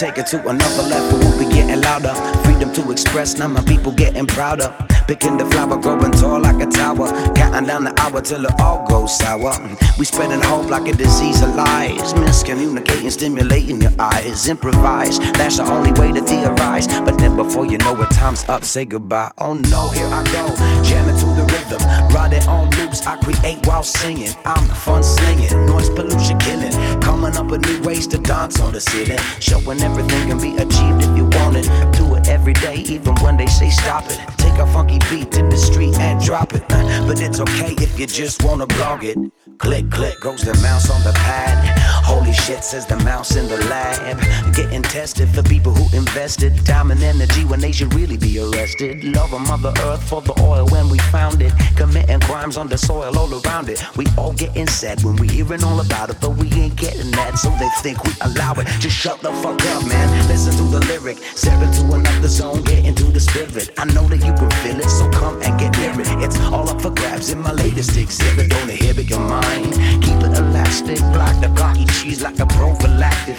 take 0.00 0.16
it 0.16 0.26
to 0.26 0.40
another 0.48 0.82
level. 0.84 1.18
We'll 1.18 1.38
be 1.38 1.44
getting 1.54 1.82
louder. 1.82 2.14
Freedom 2.42 2.72
to 2.72 2.90
express, 2.90 3.36
now 3.36 3.48
my 3.48 3.62
people 3.64 3.92
getting 3.92 4.26
prouder. 4.26 4.74
Picking 5.10 5.36
the 5.38 5.44
flower, 5.46 5.76
growing 5.76 6.12
tall 6.12 6.38
like 6.38 6.62
a 6.62 6.70
tower. 6.70 7.10
Counting 7.34 7.66
down 7.66 7.82
the 7.82 7.92
hour 8.00 8.20
till 8.22 8.46
it 8.46 8.60
all 8.60 8.86
goes 8.86 9.18
sour. 9.18 9.52
We 9.98 10.04
spreading 10.04 10.40
hope 10.40 10.70
like 10.70 10.86
a 10.86 10.96
disease 10.96 11.42
of 11.42 11.56
lies. 11.56 12.14
Miscommunicating, 12.14 13.10
stimulating 13.10 13.82
your 13.82 13.90
eyes. 13.98 14.48
Improvise, 14.48 15.18
that's 15.32 15.56
the 15.56 15.64
only 15.64 15.90
way 15.98 16.12
to 16.12 16.20
theorize. 16.20 16.86
But 16.86 17.18
then 17.18 17.34
before 17.34 17.66
you 17.66 17.78
know 17.78 18.00
it, 18.00 18.10
time's 18.12 18.48
up, 18.48 18.62
say 18.62 18.84
goodbye. 18.84 19.32
Oh 19.38 19.54
no, 19.54 19.88
here 19.88 20.06
I 20.06 20.22
go. 20.30 20.46
Jamming 20.84 21.18
to 21.18 21.26
the 21.34 21.42
rhythm. 21.42 21.82
Riding 22.14 22.46
on 22.46 22.70
loops, 22.78 23.04
I 23.04 23.16
create 23.16 23.66
while 23.66 23.82
singing. 23.82 24.32
I'm 24.44 24.68
fun 24.68 25.02
slinging, 25.02 25.66
noise 25.66 25.90
pollution 25.90 26.38
killing. 26.38 26.70
Coming 27.00 27.36
up 27.36 27.50
with 27.50 27.66
new 27.66 27.82
ways 27.82 28.06
to 28.06 28.18
dance 28.18 28.60
on 28.60 28.72
the 28.72 28.80
ceiling. 28.80 29.18
Showing 29.40 29.80
everything 29.82 30.28
can 30.28 30.38
be 30.38 30.54
achieved 30.62 31.02
want 31.50 31.66
it. 31.66 31.98
Do 31.98 32.14
it 32.14 32.28
every 32.28 32.52
day, 32.54 32.76
even 32.76 33.14
when 33.16 33.36
they 33.36 33.46
say 33.46 33.70
stop 33.70 34.04
it. 34.06 34.18
Take 34.36 34.58
a 34.58 34.66
funky 34.66 34.98
beat 35.10 35.30
to 35.32 35.42
the 35.42 35.56
street 35.56 35.98
and 35.98 36.22
drop 36.22 36.54
it. 36.54 36.62
Uh, 36.70 37.06
but 37.06 37.20
it's 37.20 37.40
okay 37.40 37.74
if 37.78 37.98
you 37.98 38.06
just 38.06 38.42
wanna 38.42 38.66
blog 38.66 39.04
it. 39.04 39.16
Click, 39.60 39.90
click 39.90 40.18
goes 40.20 40.40
the 40.40 40.54
mouse 40.62 40.88
on 40.88 41.02
the 41.02 41.12
pad. 41.12 41.78
Holy 42.02 42.32
shit, 42.32 42.64
says 42.64 42.86
the 42.86 42.96
mouse 43.04 43.36
in 43.36 43.46
the 43.46 43.58
lab. 43.66 44.18
Getting 44.54 44.80
tested 44.80 45.28
for 45.28 45.42
people 45.42 45.70
who 45.74 45.84
invested 45.94 46.64
time 46.64 46.90
and 46.90 47.02
energy 47.02 47.44
when 47.44 47.60
they 47.60 47.70
should 47.70 47.92
really 47.92 48.16
be 48.16 48.40
arrested. 48.40 49.04
Love 49.04 49.34
of 49.34 49.42
Mother 49.42 49.74
Earth 49.84 50.02
for 50.08 50.22
the 50.22 50.32
oil 50.40 50.66
when 50.68 50.88
we 50.88 50.98
found 51.12 51.42
it. 51.42 51.52
Committing 51.76 52.20
crimes 52.20 52.56
on 52.56 52.68
the 52.68 52.78
soil 52.78 53.18
all 53.18 53.30
around 53.38 53.68
it. 53.68 53.84
We 53.98 54.06
all 54.16 54.32
getting 54.32 54.66
sad 54.66 55.04
when 55.04 55.16
we 55.16 55.28
hearing 55.28 55.62
all 55.62 55.78
about 55.78 56.08
it, 56.08 56.16
but 56.22 56.30
we 56.30 56.50
ain't 56.52 56.76
getting 56.76 57.10
that, 57.10 57.38
so 57.38 57.50
they 57.60 57.68
think 57.82 58.02
we 58.02 58.12
allow 58.22 58.54
it. 58.54 58.66
Just 58.80 58.96
shut 58.96 59.20
the 59.20 59.30
fuck 59.44 59.60
up, 59.76 59.86
man. 59.86 60.26
Listen 60.26 60.56
to 60.56 60.64
the 60.72 60.80
lyric. 60.86 61.18
Step 61.36 61.62
into 61.62 61.84
another 61.92 62.28
zone, 62.28 62.62
get 62.62 62.86
into 62.86 63.04
the 63.04 63.20
spirit. 63.20 63.70
I 63.76 63.84
know 63.92 64.08
that 64.08 64.24
you 64.24 64.32
can 64.40 64.50
feel 64.62 64.80
it, 64.80 64.88
so 64.88 65.10
come 65.10 65.40
and 65.42 65.60
get 65.60 65.76
near 65.76 66.00
it. 66.00 66.24
It's 66.24 66.40
all 66.48 66.66
up 66.66 66.80
for 66.80 66.90
grabs 66.90 67.30
in 67.30 67.40
my 67.40 67.52
latest 67.52 67.94
exhibit. 67.98 68.48
Don't 68.48 68.70
inhibit 68.70 69.10
your 69.10 69.20
mind 69.20 69.49
mind. 69.50 69.72
Keep 70.02 70.20
it 70.26 70.38
elastic, 70.38 70.98
block 71.14 71.34
the 71.40 71.50
cocky 71.56 71.84
cheese 71.96 72.22
like 72.22 72.38
a 72.38 72.46
prophylactic. 72.46 73.38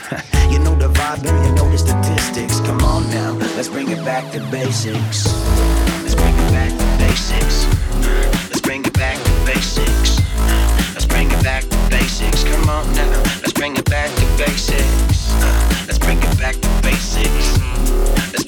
you 0.51 0.59
know 0.59 0.75
the 0.75 0.89
vibe 0.89 1.23
and 1.29 1.45
you 1.45 1.51
know 1.55 1.69
the 1.69 1.77
statistics. 1.77 2.59
Come 2.61 2.81
on 2.81 3.09
now, 3.09 3.33
let's 3.55 3.69
bring 3.69 3.89
it 3.89 4.03
back 4.03 4.31
to 4.33 4.39
basics. 4.51 5.19
Let's 6.03 6.15
bring 6.15 6.35
it 6.35 6.51
back 6.57 6.71
to 6.81 6.87
basics. 7.03 7.57
Let's 8.49 8.61
bring 8.61 8.85
it 8.85 8.93
back 8.93 9.17
to 9.23 9.31
basics. 9.45 10.11
Let's 10.93 11.05
bring 11.05 11.27
it 11.31 11.43
back 11.43 11.63
to 11.63 11.77
basics. 11.89 12.43
Come 12.43 12.69
on 12.69 12.85
now, 12.95 13.11
let's 13.41 13.53
bring 13.53 13.75
it 13.75 13.85
back 13.89 14.09
to 14.19 14.25
basics. 14.37 15.33
Let's 15.87 15.99
bring 15.99 16.17
it 16.17 16.37
back 16.37 16.55
to 16.55 16.69
basics. 16.81 17.60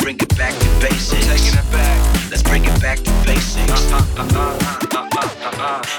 Bring 0.03 0.19
it 0.19 0.38
back 0.38 0.51
to 0.51 0.67
basics. 0.81 1.27
Taking 1.27 1.57
it 1.57 1.71
back. 1.71 2.29
Let's 2.29 2.44
bring 2.44 2.65
it 2.65 2.81
back 2.81 2.97
to 2.97 3.11
basics. 3.25 3.89
Uh, 3.89 4.05
uh, 4.17 4.27
uh, 4.35 4.73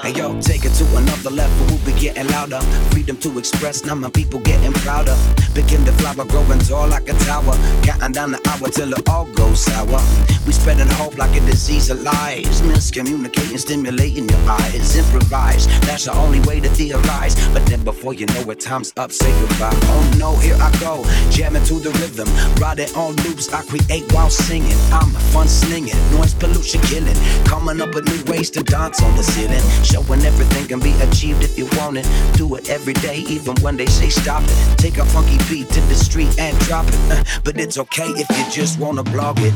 hey 0.02 0.12
yo, 0.12 0.38
take 0.42 0.64
it 0.64 0.74
to 0.74 0.84
another 0.96 1.30
level, 1.30 1.66
we'll 1.66 1.84
be 1.86 1.98
getting 1.98 2.26
louder. 2.28 2.60
Freedom 2.90 3.16
to 3.18 3.38
express, 3.38 3.84
now 3.84 3.94
my 3.94 4.10
people 4.10 4.40
getting 4.40 4.72
prouder. 4.72 5.16
Picking 5.54 5.84
the 5.84 5.92
flower, 5.92 6.26
growing 6.26 6.58
tall 6.58 6.88
like 6.88 7.08
a 7.08 7.14
tower. 7.24 7.56
Counting 7.82 8.12
down 8.12 8.32
the 8.32 8.40
hour 8.50 8.68
till 8.68 8.92
it 8.92 9.08
all 9.08 9.24
goes 9.32 9.64
sour. 9.64 10.00
We 10.46 10.52
spreading 10.52 10.88
hope 11.00 11.16
like 11.16 11.34
a 11.40 11.40
disease 11.46 11.88
of 11.88 12.02
lies. 12.02 12.60
Miscommunicating, 12.62 13.58
stimulating 13.58 14.28
your 14.28 14.40
eyes. 14.46 14.96
Improvise, 14.96 15.66
that's 15.86 16.04
the 16.04 16.14
only 16.14 16.40
way 16.40 16.60
to 16.60 16.68
theorize. 16.68 17.34
But 17.54 17.64
then 17.66 17.84
before 17.84 18.12
you 18.12 18.26
know 18.26 18.50
it, 18.50 18.60
time's 18.60 18.92
up, 18.96 19.12
say 19.12 19.30
goodbye. 19.40 19.70
Oh 19.72 20.14
no, 20.18 20.36
here 20.36 20.56
I 20.60 20.70
go, 20.80 21.04
jamming 21.30 21.64
to 21.66 21.74
the 21.80 21.90
rhythm. 22.00 22.28
Riding 22.60 22.92
on 22.96 23.16
loops, 23.24 23.52
I 23.52 23.62
create 23.62 23.93
while 24.12 24.30
singing. 24.30 24.76
I'm 24.92 25.10
fun 25.32 25.48
slinging, 25.48 25.96
noise 26.12 26.34
pollution 26.34 26.80
killing. 26.82 27.16
Coming 27.44 27.80
up 27.80 27.94
with 27.94 28.06
new 28.06 28.32
ways 28.32 28.50
to 28.50 28.62
dance 28.62 29.02
on 29.02 29.16
the 29.16 29.22
ceiling. 29.22 29.62
Showing 29.84 30.24
everything 30.24 30.66
can 30.66 30.80
be 30.80 30.92
achieved 31.02 31.42
if 31.42 31.58
you 31.58 31.68
want 31.78 31.98
it. 31.98 32.06
Do 32.34 32.54
it 32.56 32.70
every 32.70 32.94
day, 32.94 33.18
even 33.28 33.54
when 33.62 33.76
they 33.76 33.86
say 33.86 34.08
stop 34.08 34.42
it. 34.44 34.78
Take 34.78 34.98
a 34.98 35.04
funky 35.04 35.38
beat 35.48 35.68
to 35.70 35.80
the 35.82 35.94
street 35.94 36.38
and 36.38 36.58
drop 36.60 36.86
it. 36.88 36.98
Uh, 37.10 37.24
but 37.44 37.58
it's 37.58 37.78
okay 37.78 38.08
if 38.16 38.28
you 38.36 38.50
just 38.50 38.78
wanna 38.78 39.02
blog 39.02 39.38
it. 39.40 39.54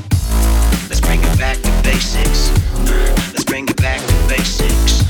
Let's 0.88 1.00
bring 1.00 1.20
it 1.20 1.38
back 1.38 1.56
to 1.56 1.70
basics. 1.82 2.50
Let's 3.32 3.44
bring 3.44 3.68
it 3.68 3.76
back 3.76 4.00
to 4.00 4.14
basics. 4.28 5.04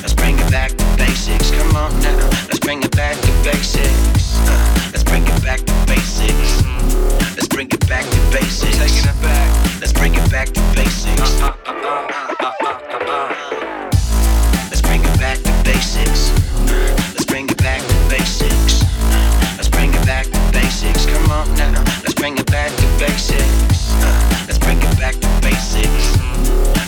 Let's 0.00 0.14
bring 0.14 0.38
it 0.38 0.50
back 0.50 0.70
to 0.70 0.84
basics. 0.96 1.50
Come 1.50 1.76
on 1.76 1.92
now. 2.02 2.16
Let's 2.48 2.58
bring 2.58 2.82
it 2.82 2.90
back 2.96 3.16
to 3.20 3.32
basics. 3.44 4.38
Let's 4.92 5.04
bring 5.04 5.24
it 5.24 5.42
back 5.42 5.60
to 5.60 5.72
basics. 5.86 6.62
Let's 7.36 7.48
bring 7.48 7.68
it 7.70 7.86
back 7.88 8.04
basics. 8.34 8.78
Taking 8.78 9.08
it 9.10 9.22
back. 9.22 9.48
Let's 9.80 9.92
bring 9.92 10.14
it 10.14 10.30
back 10.30 10.48
to 10.48 10.60
basics. 10.74 11.40
Uh, 11.40 11.54
uh, 11.66 11.70
uh, 11.70 12.42
uh, 12.42 12.54
uh, 12.66 13.12
uh. 13.14 13.28
Let's 14.70 14.82
bring 14.82 15.02
it 15.04 15.18
back 15.20 15.38
to 15.38 15.52
basics. 15.62 16.34
Let's 17.14 17.24
bring 17.24 17.48
it 17.48 17.58
back 17.58 17.80
to 17.80 17.96
basics. 18.10 18.82
Let's 19.56 19.68
bring 19.68 19.94
it 19.94 20.04
back 20.06 20.26
to 20.26 20.40
basics. 20.52 21.06
Come 21.06 21.30
on 21.30 21.46
now. 21.54 21.84
Let's 22.02 22.14
bring 22.14 22.36
it 22.36 22.46
back 22.50 22.70
to 22.74 22.86
basics. 22.98 23.94
Let's 24.46 24.58
bring 24.58 24.78
it 24.82 24.98
back 24.98 25.14
to 25.14 25.28
basics. 25.40 26.06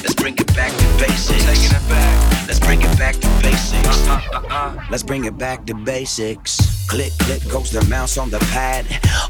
Let's 0.02 0.14
bring 0.14 0.34
it 0.36 0.50
back 0.54 0.72
to 0.72 0.86
basics. 0.98 1.44
Taking 1.46 1.76
it 1.78 1.88
back. 1.88 2.48
Let's 2.48 2.60
bring 2.60 2.82
it 2.82 2.98
back 2.98 3.14
to 3.22 3.28
basics. 3.42 4.90
Let's 4.90 5.02
bring 5.04 5.24
it 5.24 5.38
back 5.38 5.64
to 5.66 5.74
basics. 5.74 6.75
Click, 6.88 7.12
click 7.18 7.42
goes 7.48 7.70
the 7.72 7.84
mouse 7.90 8.16
on 8.16 8.30
the 8.30 8.38
pad. 8.54 8.86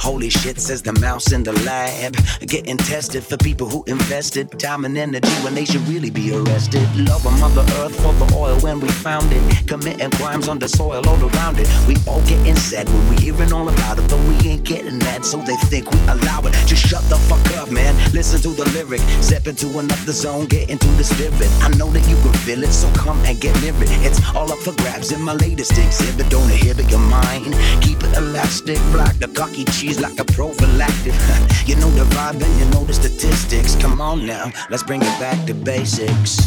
Holy 0.06 0.28
shit, 0.28 0.60
says 0.60 0.82
the 0.82 0.92
mouse 1.00 1.32
in 1.32 1.42
the 1.42 1.52
lab. 1.64 2.14
Getting 2.40 2.76
tested 2.76 3.24
for 3.24 3.38
people 3.38 3.66
who 3.66 3.82
invested 3.86 4.58
time 4.60 4.84
and 4.84 4.96
energy 4.98 5.32
when 5.42 5.54
they 5.54 5.64
should 5.64 5.80
really 5.88 6.10
be 6.10 6.36
arrested. 6.36 6.84
Love 7.08 7.26
of 7.26 7.40
Mother 7.40 7.64
Earth 7.80 7.96
for 7.96 8.12
the 8.12 8.34
oil 8.36 8.58
when 8.60 8.78
we 8.78 8.88
found 8.88 9.32
it. 9.32 9.66
Committing 9.66 10.10
crimes 10.12 10.48
on 10.48 10.58
the 10.58 10.68
soil 10.68 11.02
all 11.08 11.18
around 11.18 11.58
it. 11.58 11.66
We 11.88 11.96
all 12.06 12.20
getting 12.22 12.56
sad 12.56 12.88
when 12.90 13.08
we 13.08 13.16
hearing 13.16 13.52
all 13.52 13.68
about 13.68 13.98
it, 13.98 14.08
but 14.10 14.20
we 14.28 14.50
ain't 14.50 14.64
getting 14.64 14.98
that, 15.00 15.24
so 15.24 15.38
they 15.38 15.56
think 15.70 15.90
we 15.90 15.98
allow 16.08 16.40
it. 16.42 16.52
Just 16.66 16.86
shut 16.86 17.02
the 17.08 17.16
fuck 17.16 17.46
up, 17.56 17.70
man. 17.70 17.94
Listen 18.12 18.40
to 18.42 18.50
the 18.50 18.68
lyric. 18.72 19.00
Step 19.22 19.46
into 19.46 19.78
another 19.78 20.12
zone, 20.12 20.44
get 20.46 20.68
into 20.68 20.88
the 20.98 21.04
spirit. 21.04 21.48
I 21.62 21.68
know 21.78 21.88
that 21.88 22.06
you 22.06 22.16
can 22.16 22.32
feel 22.44 22.62
it, 22.62 22.72
so 22.72 22.92
come 22.92 23.18
and 23.24 23.40
get 23.40 23.58
near 23.62 23.74
it. 23.82 23.90
It's 24.04 24.20
all 24.34 24.52
up 24.52 24.58
for 24.58 24.74
grabs 24.82 25.10
in 25.10 25.22
my 25.22 25.32
latest 25.32 25.72
exhibit. 25.72 26.28
Don't 26.28 26.50
inhibit 26.50 26.90
your 26.90 27.00
mind. 27.00 27.45
Keep 27.80 28.02
it 28.02 28.16
elastic, 28.16 28.78
block 28.92 29.14
the 29.18 29.28
cocky 29.28 29.64
cheese 29.64 30.00
like 30.00 30.18
a 30.18 30.24
prophylactic. 30.24 31.14
you 31.66 31.76
know 31.76 31.90
the 31.90 32.04
vibe 32.14 32.42
and 32.42 32.54
you 32.58 32.66
know 32.70 32.84
the 32.84 32.94
statistics. 32.94 33.76
Come 33.76 34.00
on 34.00 34.26
now, 34.26 34.50
let's 34.70 34.82
bring 34.82 35.02
it 35.02 35.18
back 35.20 35.46
to 35.46 35.54
basics. 35.54 36.38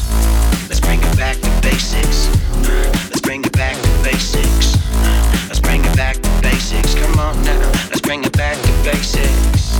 Let's 0.67 0.79
bring 0.79 0.99
it 0.99 1.17
back 1.17 1.37
to 1.37 1.49
basics. 1.61 2.27
Let's 3.09 3.21
bring 3.21 3.43
it 3.43 3.53
back 3.53 3.75
to 3.75 3.89
basics. 4.03 4.77
Let's 5.47 5.59
bring 5.59 5.83
it 5.83 5.95
back 5.95 6.15
to 6.15 6.29
basics. 6.41 6.95
Come 6.95 7.19
on 7.19 7.35
now, 7.43 7.59
let's 7.89 8.01
bring 8.01 8.23
it 8.23 8.33
back 8.33 8.57
to 8.57 8.71
basics. 8.83 9.77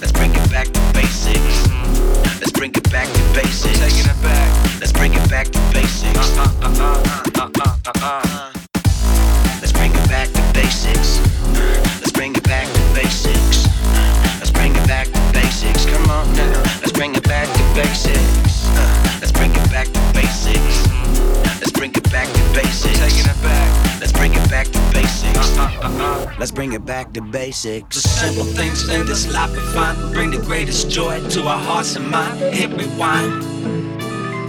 Let's 0.00 0.12
bring 0.12 0.30
it 0.30 0.50
back 0.50 0.66
to 0.66 0.80
basics. 0.92 1.68
Let's 2.40 2.52
bring 2.52 2.70
it 2.74 2.90
back 2.90 3.08
to 3.08 3.22
basics. 3.34 3.78
Taking 3.78 4.10
it 4.10 4.22
back. 4.22 4.80
Let's 4.80 4.92
bring 4.92 5.12
it 5.12 5.30
back 5.30 5.46
to 5.48 5.60
basics. 5.72 6.38
Uh, 6.38 6.52
uh, 6.62 6.74
uh, 6.80 7.02
uh, 7.38 7.50
uh, 7.50 7.50
uh, 7.60 7.76
uh, 7.86 7.92
uh. 8.02 8.39
Uh-huh. 25.78 26.34
Let's 26.38 26.50
bring 26.50 26.72
it 26.72 26.84
back 26.84 27.12
to 27.14 27.20
basics. 27.20 28.02
The 28.02 28.08
simple 28.08 28.44
things 28.44 28.88
in 28.88 29.06
this 29.06 29.32
life 29.32 29.52
we 29.52 29.60
find 29.72 29.96
bring 30.12 30.30
the 30.30 30.42
greatest 30.42 30.90
joy 30.90 31.20
to 31.30 31.46
our 31.46 31.58
hearts 31.58 31.96
and 31.96 32.10
mind. 32.10 32.38
Hit 32.54 32.70
rewind 32.70 33.44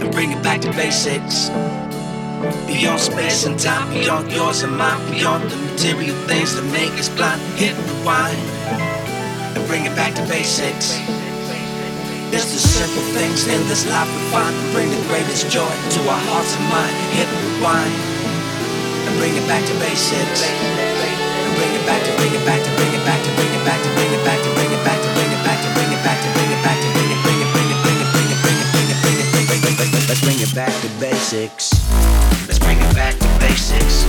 and 0.02 0.10
bring 0.12 0.32
it 0.32 0.42
back 0.42 0.60
to 0.62 0.70
basics. 0.72 1.48
Beyond 2.66 3.00
space 3.00 3.46
and 3.46 3.58
time, 3.58 3.88
beyond 3.94 4.32
yours 4.32 4.62
and 4.62 4.76
mine, 4.76 4.98
beyond 5.12 5.48
the 5.50 5.56
material 5.56 6.16
things 6.26 6.54
that 6.54 6.64
make 6.72 6.92
us 6.98 7.08
blind. 7.08 7.40
Hit 7.56 7.76
rewind 7.76 8.38
and 9.56 9.66
bring 9.68 9.84
it 9.84 9.94
back 9.94 10.14
to 10.16 10.22
basics. 10.26 10.98
It's 12.32 12.48
the 12.50 12.58
simple 12.58 13.04
things 13.12 13.46
in 13.46 13.60
this 13.68 13.86
life 13.88 14.08
we 14.08 14.22
find 14.32 14.56
that 14.56 14.72
bring 14.72 14.88
the 14.88 15.02
greatest 15.08 15.50
joy 15.52 15.68
to 15.68 16.00
our 16.08 16.22
hearts 16.32 16.56
and 16.56 16.66
mind. 16.72 16.96
Hit 17.12 17.28
rewind 17.28 17.92
and 19.06 19.18
bring 19.20 19.36
it 19.36 19.46
back 19.46 19.64
to 19.68 19.74
basics. 19.78 21.01
Let's 30.12 30.20
bring 30.20 30.38
it 30.42 30.54
back 30.54 30.74
to 30.74 30.88
basics. 31.00 31.72
Let's 32.46 32.58
bring 32.58 32.76
it 32.78 32.94
back 32.94 33.16
to 33.16 33.26
basics. 33.40 34.02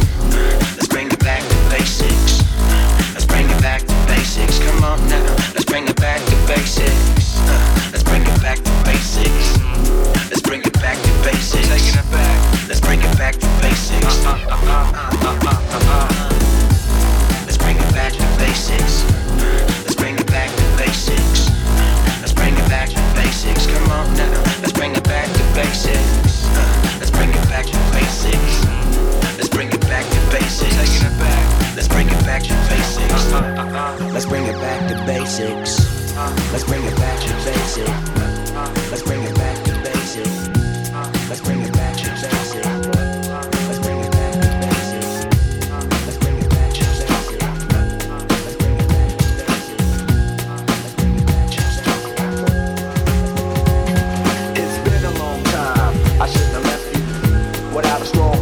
Let's 18.54 19.96
bring 19.96 20.16
it 20.16 20.28
back 20.28 20.48
to 20.48 20.78
basics. 20.78 21.50
Let's 22.22 22.34
bring 22.34 22.54
it 22.54 22.70
back 22.70 22.88
to 22.90 23.02
basics. 23.16 23.66
Come 23.66 23.90
on 23.90 24.14
now, 24.16 24.30
let's 24.62 24.72
bring 24.72 24.96
it 24.96 25.04
back 25.06 25.26
to 25.26 25.44
basics. 25.56 26.46
Let's 27.00 27.10
bring 27.10 27.32
it 27.32 27.50
back 27.50 27.66
to 27.66 27.78
basics. 27.92 28.64
Let's 29.38 29.50
bring 29.50 29.70
it 29.70 29.82
back 29.82 30.06
to 30.06 30.20
basics. 30.30 31.02
Let's 31.76 31.88
bring 31.88 32.08
it 32.10 32.26
back 32.26 32.44
to 32.44 32.54
basics. 32.70 33.34
Let's 34.14 34.28
bring 34.28 34.46
it 34.46 34.54
back 34.62 34.88
to 34.88 35.04
basics. 35.08 36.14
Let's 36.54 36.64
bring 36.64 36.84
it 36.84 36.96
back 36.98 37.20
to 37.22 37.34
basics. 37.46 38.13
without 57.74 58.02
a 58.02 58.06
straw. 58.06 58.33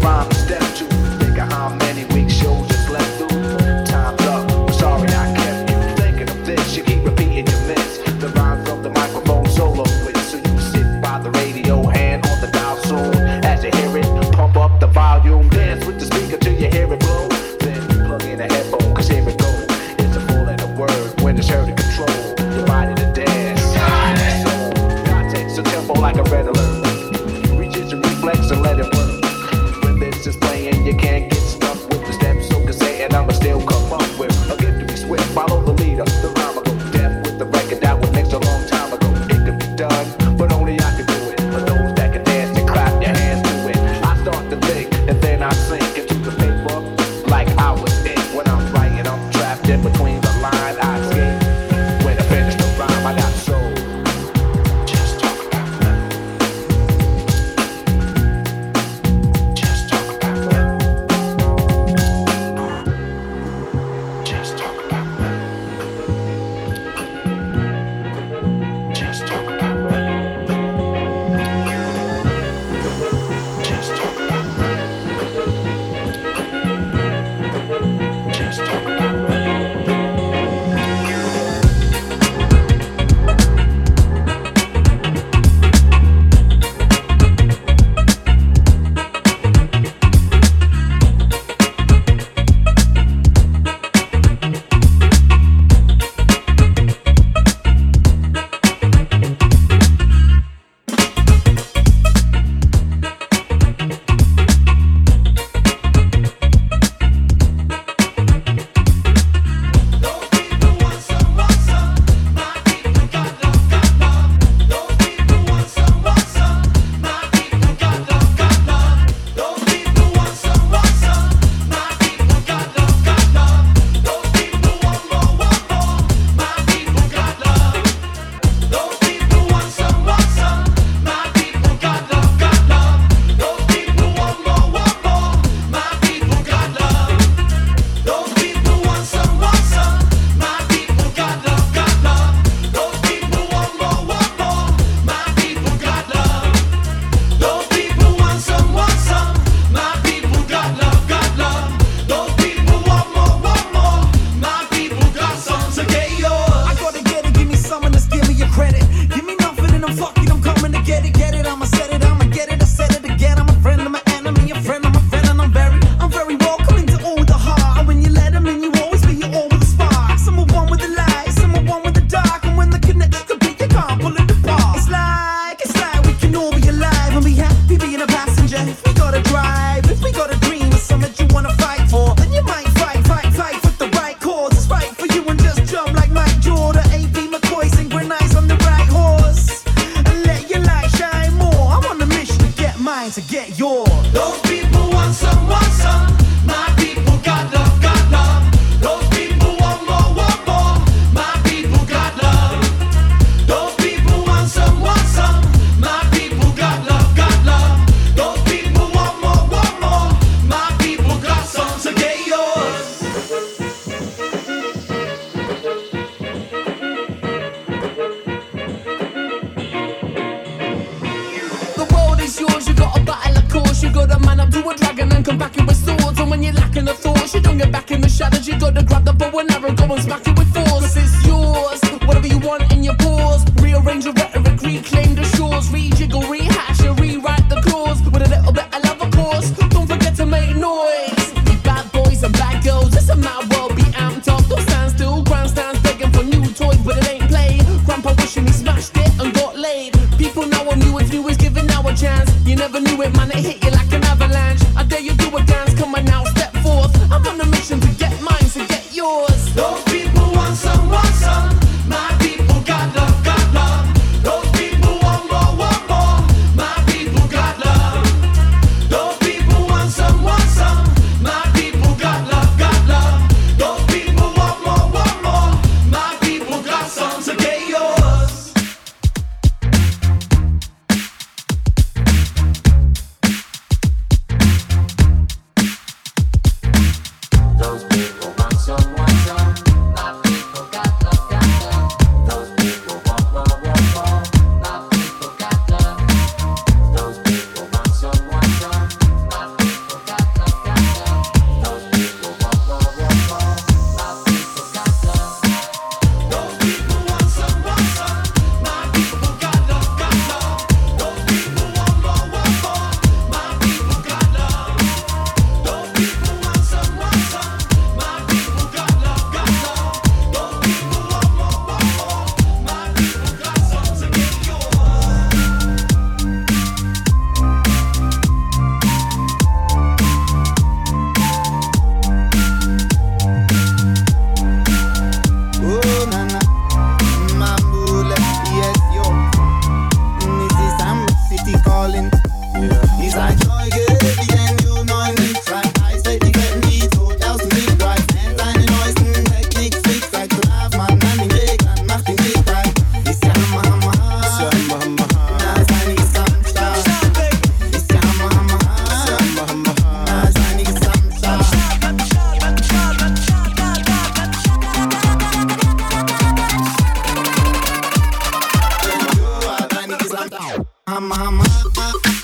Hammer, 371.10 372.21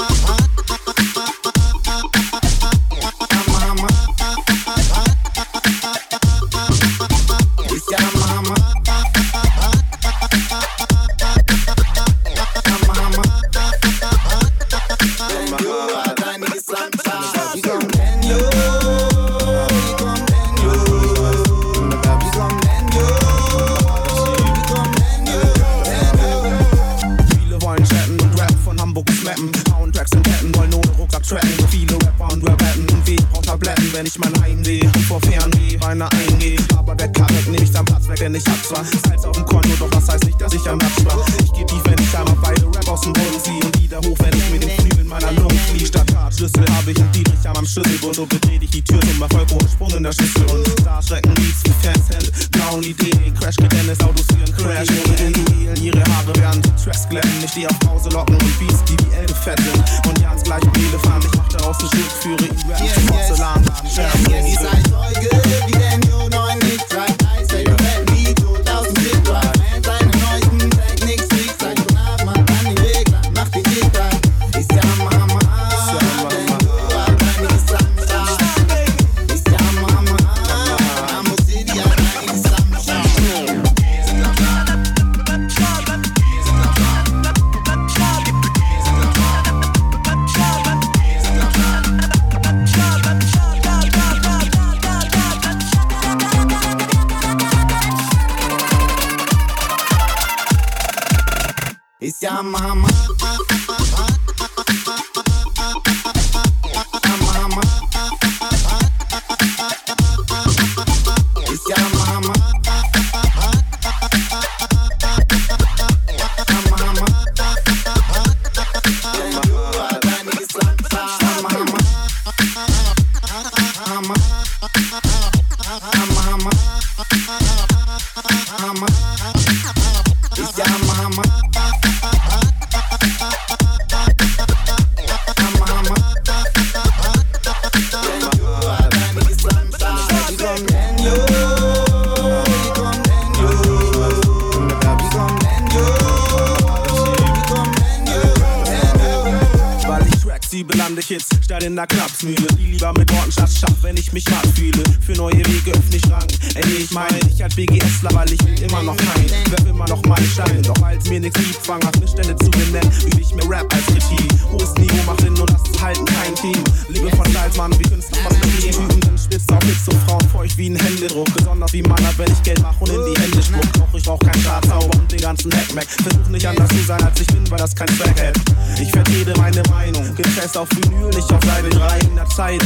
Scheiß 180.47 180.57
auf 180.57 180.69
Vinyl, 180.71 181.09
ich 181.09 181.33
auf 181.33 181.43
Leib 181.45 181.65
in 181.65 181.77
reiner 181.77 182.25
Zeit. 182.29 182.61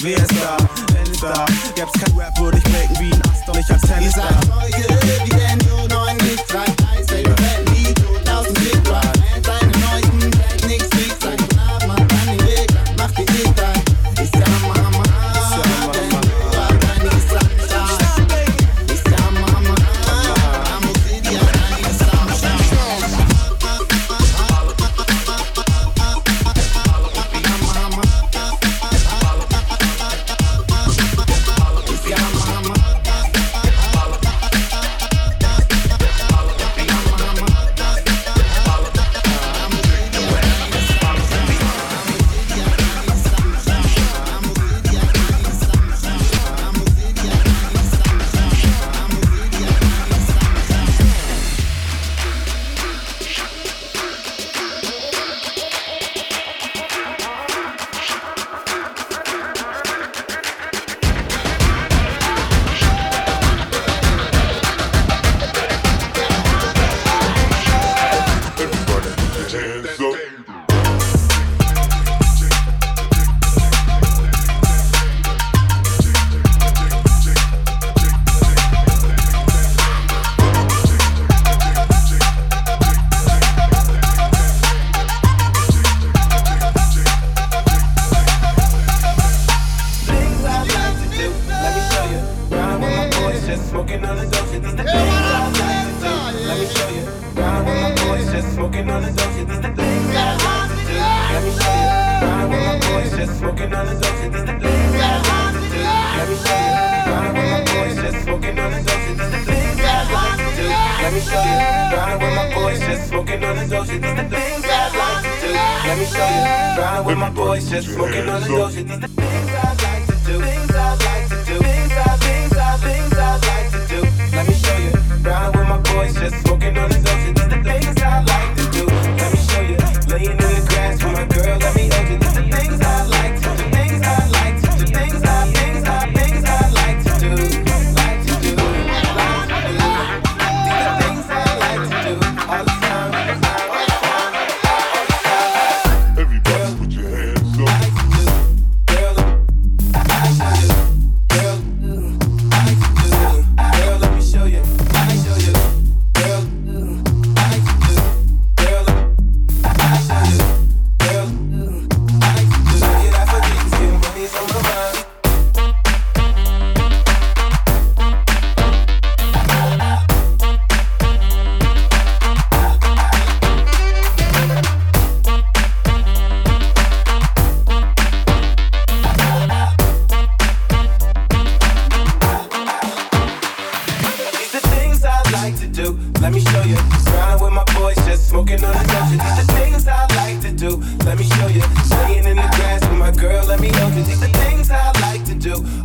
Wer 0.00 0.16
ist 0.16 0.32
da? 0.32 0.56
Wenn 0.92 1.12
ist 1.12 1.22
da? 1.22 1.46
Gäb's 1.76 1.92
kein 1.92 2.18
Rap, 2.18 2.36
würde 2.38 2.58
ich 2.58 2.64
breaken 2.64 2.98
wie 2.98 3.12
ein 3.12 3.22
Ast 3.22 3.46
doch 3.46 3.54
nicht 3.54 3.70
als 3.70 3.82
Tennis. 3.82 4.16
Ihr 4.16 4.22
seid 4.22 4.44
Zeuge, 4.44 4.98
wie 5.24 5.30
Daniel 5.30 5.88
9 5.88 6.16
nicht 6.16 6.54
rein. 6.54 6.97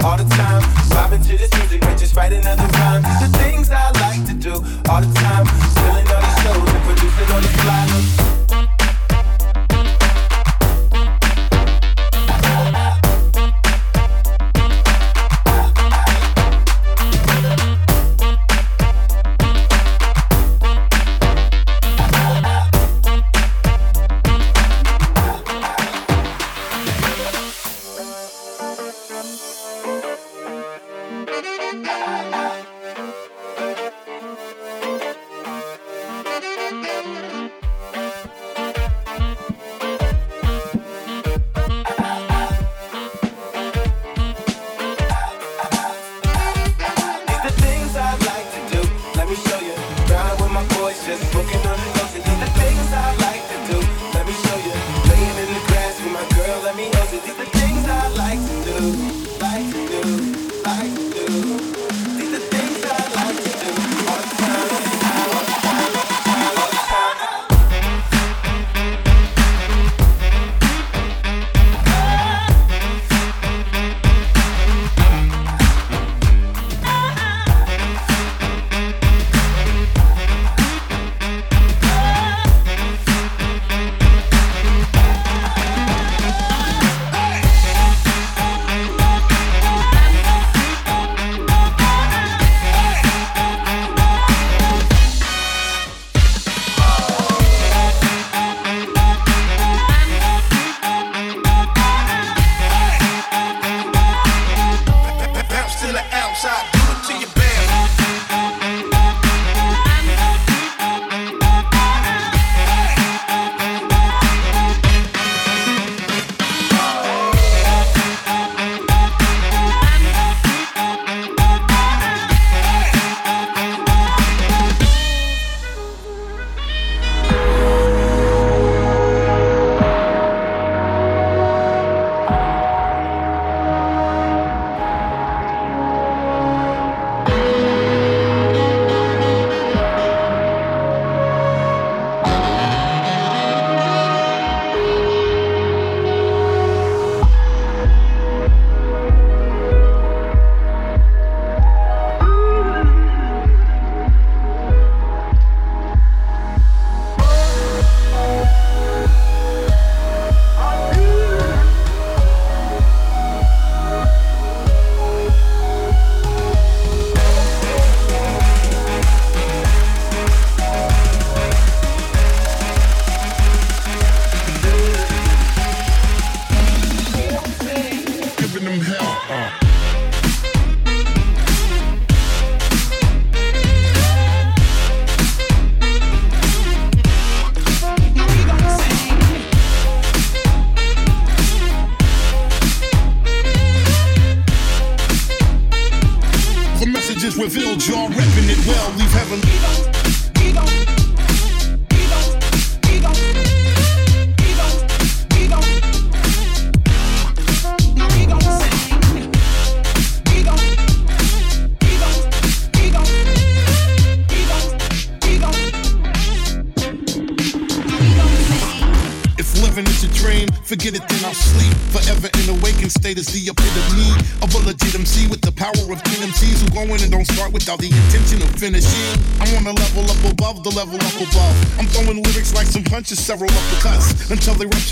all 0.04 0.18
the 0.18 0.24
time. 0.36 0.62
Bobbing 0.90 1.22
to 1.24 1.38
this 1.38 1.52
music, 1.58 1.82
might 1.82 1.98
just 1.98 2.16
write 2.16 2.34
another 2.34 2.73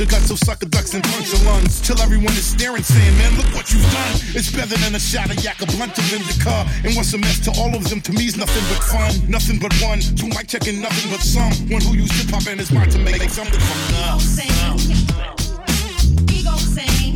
your 0.02 0.10
guts, 0.10 0.30
so 0.30 0.36
sucker 0.36 0.66
ducks 0.66 0.96
and 0.96 1.04
punch 1.04 1.32
your 1.32 1.44
lungs. 1.46 1.80
Till 1.80 2.02
everyone 2.02 2.34
is 2.34 2.46
staring, 2.46 2.82
saying, 2.82 3.18
man, 3.20 3.38
look 3.38 3.46
what 3.54 3.72
you've 3.72 3.86
done. 3.94 4.14
It's 4.34 4.50
better 4.52 4.76
than 4.82 4.96
a 4.96 5.00
shot 5.00 5.30
of 5.30 5.38
yak, 5.44 5.62
a 5.62 5.68
blunt 5.68 5.96
of 5.96 6.14
in 6.14 6.22
your 6.26 6.42
car. 6.42 6.66
And 6.84 6.96
what's 6.96 7.14
a 7.14 7.20
mess 7.20 7.40
to 7.46 7.52
all 7.62 7.76
of 7.76 7.88
them, 7.88 8.02
to 8.02 8.12
me's 8.12 8.36
nothing 8.36 8.64
but 8.74 8.84
fun. 8.90 9.30
Nothing 9.30 9.60
but 9.60 9.74
one, 9.78 10.00
two 10.00 10.28
mic 10.28 10.48
checking, 10.48 10.82
nothing 10.82 11.12
but 11.12 11.22
some. 11.22 11.54
One 11.70 11.82
who 11.82 11.94
used 11.94 12.14
hip 12.14 12.34
hop 12.34 12.48
and 12.48 12.60
is 12.60 12.72
mind 12.72 12.92
to 12.94 12.98
make 12.98 13.22
something 13.30 13.60
from 13.60 13.80
love. 14.02 14.22
Ego 16.34 16.56
sane. 16.58 17.11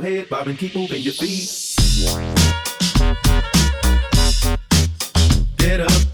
your 0.00 0.10
head, 0.10 0.28
bob 0.28 0.48
and 0.48 0.58
keep 0.58 0.74
moving 0.74 1.02
your 1.02 1.12
feet. 1.12 1.76
Get 5.56 5.80
up. 5.80 6.09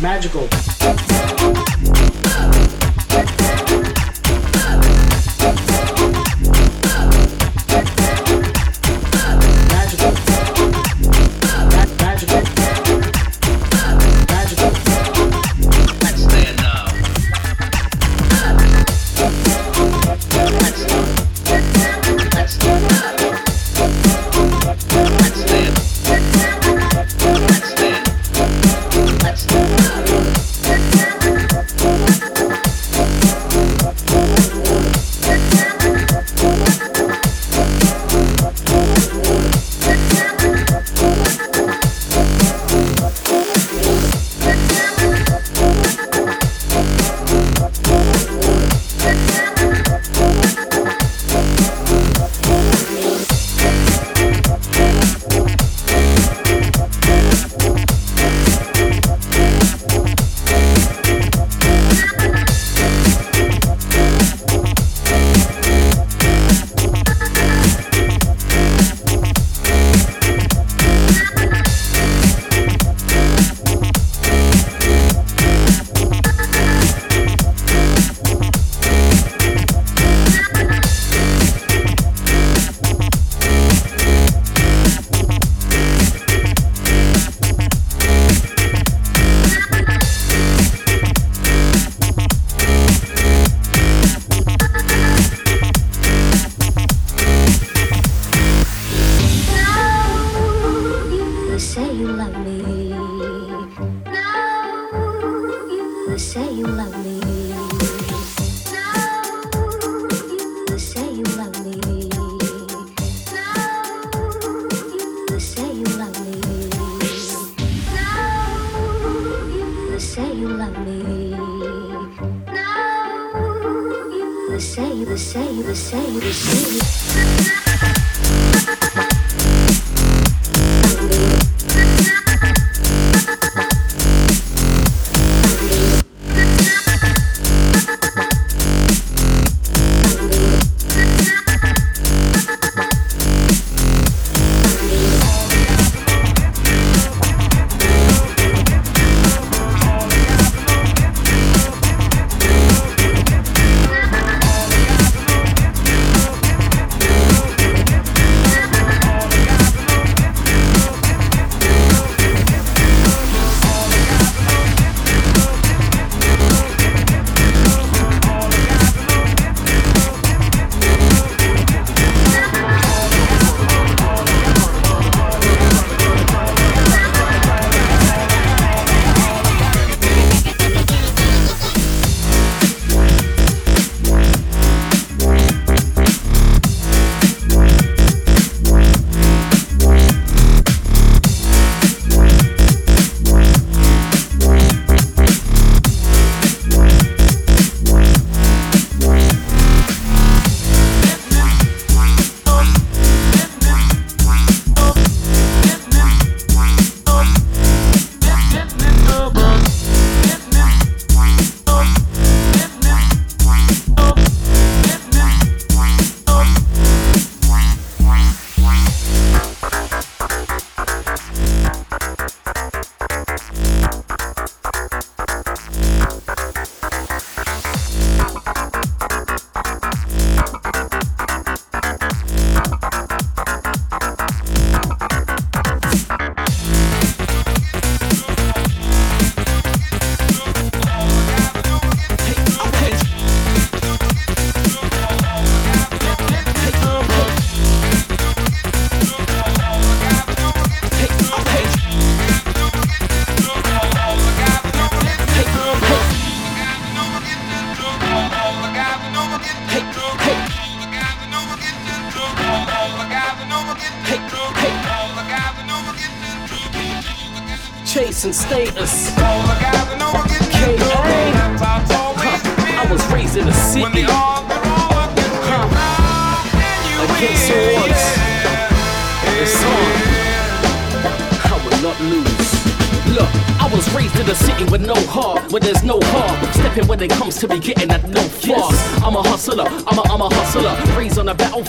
Magical. 0.00 0.41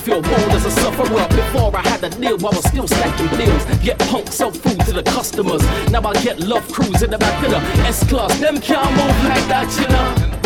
Battlefield, 0.04 0.24
born 0.24 0.52
as 0.52 0.66
a 0.66 0.72
sufferer. 0.72 1.28
Before 1.30 1.76
I 1.76 1.82
had 1.82 2.04
a 2.04 2.10
deal, 2.10 2.36
I 2.46 2.50
was 2.50 2.64
still 2.66 2.88
stacking 2.88 3.38
bills. 3.38 3.66
Get 3.84 4.00
punk, 4.00 4.28
sell 4.28 4.52
food 4.52 4.80
to 4.86 4.94
the 4.94 5.04
customers. 5.04 5.62
Now 5.92 6.02
I 6.02 6.14
get 6.22 6.40
love 6.40 6.68
crews 6.72 7.02
in 7.02 7.12
the 7.12 7.18
back 7.18 7.44
of 7.44 7.52
the 7.52 7.58
S 7.88 8.08
class. 8.08 8.38
Them 8.40 8.60
can't 8.60 8.92
move 8.92 9.24
like 9.24 9.48
that, 9.48 9.70
you 9.80 9.88
know. 9.88 10.40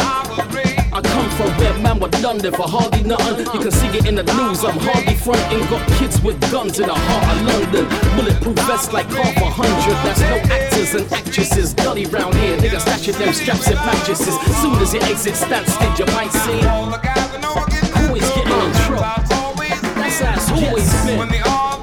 I 0.93 1.01
come 1.01 1.29
from 1.31 1.49
where 1.59 1.77
man 1.79 1.99
were 1.99 2.09
done 2.09 2.39
there 2.39 2.51
for 2.51 2.67
hardly 2.67 3.03
nothing. 3.03 3.45
You 3.53 3.59
can 3.59 3.71
see 3.71 3.87
it 3.87 4.07
in 4.07 4.15
the 4.15 4.23
news. 4.23 4.63
I'm 4.63 4.79
hardly 4.79 5.15
fronting. 5.15 5.59
Got 5.69 5.85
kids 5.99 6.21
with 6.21 6.39
guns 6.51 6.79
in 6.79 6.87
the 6.87 6.95
heart 6.95 7.37
of 7.37 7.45
London. 7.45 7.85
Bulletproof 8.15 8.57
vests 8.65 8.93
like 8.93 9.05
half 9.07 9.37
a 9.37 9.49
hundred. 9.49 9.97
That's 10.05 10.21
no 10.21 10.37
actors 10.55 10.95
and 10.95 11.13
actresses. 11.13 11.73
Dully 11.73 12.05
round 12.05 12.33
here. 12.35 12.57
Niggas 12.57 12.81
stashing 12.81 13.17
them 13.19 13.33
straps 13.33 13.67
and 13.67 13.77
mattresses. 13.85 14.35
Soon 14.61 14.75
as 14.81 14.93
you 14.93 15.01
exit 15.01 15.35
stand 15.35 15.67
still, 15.67 15.93
you 15.99 16.05
might 16.13 16.31
see. 16.31 16.65
Always 16.65 18.23
getting 18.29 18.41
in 18.41 18.45
trouble. 18.45 18.46
It's 20.19 20.51
always 20.51 21.05
been. 21.05 21.29
How 21.43 21.76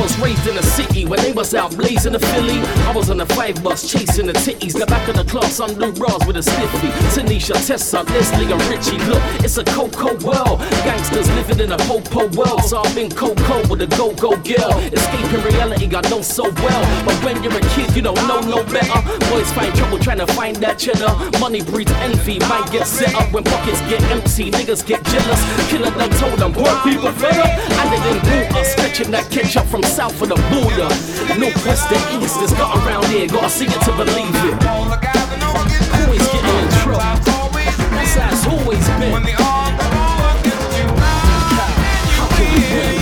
was 0.00 0.18
raised 0.18 0.46
in 0.46 0.56
a 0.56 0.62
city 0.62 1.04
where 1.04 1.20
they 1.20 1.32
was 1.32 1.54
out 1.54 1.76
blazing 1.76 2.12
the 2.12 2.18
Philly. 2.18 2.58
I 2.88 2.92
was 2.92 3.10
on 3.10 3.18
the 3.18 3.26
five 3.26 3.62
bus 3.62 3.90
chasing 3.90 4.26
the 4.26 4.32
titties. 4.32 4.72
The 4.72 4.86
back 4.86 5.06
of 5.08 5.16
the 5.16 5.24
class, 5.24 5.60
I'm 5.60 5.78
new 5.78 5.92
bras 5.92 6.26
with 6.26 6.36
a 6.36 6.42
stiffy. 6.42 6.88
Tanisha, 7.12 7.54
Tessa, 7.66 8.02
Leslie, 8.02 8.50
and 8.50 8.62
Richie. 8.72 8.98
Look, 9.04 9.22
it's 9.44 9.58
a 9.58 9.64
cocoa 9.64 10.16
world. 10.24 10.60
Gangsters 10.88 11.28
living 11.36 11.60
in 11.60 11.72
a 11.72 11.76
popo 11.84 12.28
world. 12.32 12.64
So 12.64 12.80
I've 12.80 12.94
been 12.94 13.10
cocoa 13.10 13.60
with 13.68 13.82
a 13.82 13.88
go-go 13.98 14.36
girl. 14.40 14.72
Escaping 14.88 15.44
reality, 15.44 15.86
I 15.94 16.00
know 16.08 16.22
so 16.22 16.44
well. 16.44 16.82
But 17.04 17.16
when 17.22 17.42
you're 17.42 17.56
a 17.56 17.60
kid, 17.76 17.94
you 17.94 18.02
don't 18.02 18.20
know 18.26 18.40
no 18.40 18.64
better. 18.64 19.00
Boys 19.28 19.52
find 19.52 19.74
trouble 19.76 19.98
trying 19.98 20.18
to 20.24 20.26
find 20.32 20.56
that 20.56 20.78
cheddar. 20.78 21.12
Money 21.38 21.62
breeds 21.62 21.92
envy, 22.00 22.38
might 22.48 22.68
get 22.72 22.86
set 22.86 23.14
up 23.14 23.30
when 23.32 23.44
pockets 23.44 23.80
get 23.92 24.02
empty. 24.08 24.50
Niggas 24.50 24.86
get 24.86 25.04
jealous. 25.04 25.40
Killer 25.68 25.92
done 25.92 26.10
told 26.16 26.38
them, 26.38 26.52
poor 26.52 26.72
people 26.88 27.12
fed 27.12 27.36
up. 27.36 27.52
And 27.80 27.86
they 27.92 28.00
didn't 28.00 28.24
boot 28.24 28.56
us, 28.56 28.72
stretching 28.72 29.10
that 29.10 29.30
ketchup 29.30 29.66
from 29.66 29.82
south 29.90 30.22
of 30.22 30.28
the 30.28 30.36
border. 30.54 30.88
Northwest 31.38 31.88
to 31.88 31.96
east, 32.22 32.40
it's 32.40 32.52
got 32.54 32.76
around 32.86 33.06
here. 33.06 33.26
Gotta 33.26 33.50
see 33.50 33.66
it 33.66 33.80
to 33.82 33.92
believe 33.92 34.44
it. 34.46 34.54
Always 34.64 36.26
getting 36.30 36.58
in 36.62 36.68
trouble. 36.80 37.00
That's 37.90 38.14
how 38.14 38.30
it's 38.30 38.46
always 38.46 38.86
been. 39.00 39.12
How 42.16 42.28
can 42.36 42.48
we 42.52 42.60
win? 42.94 42.99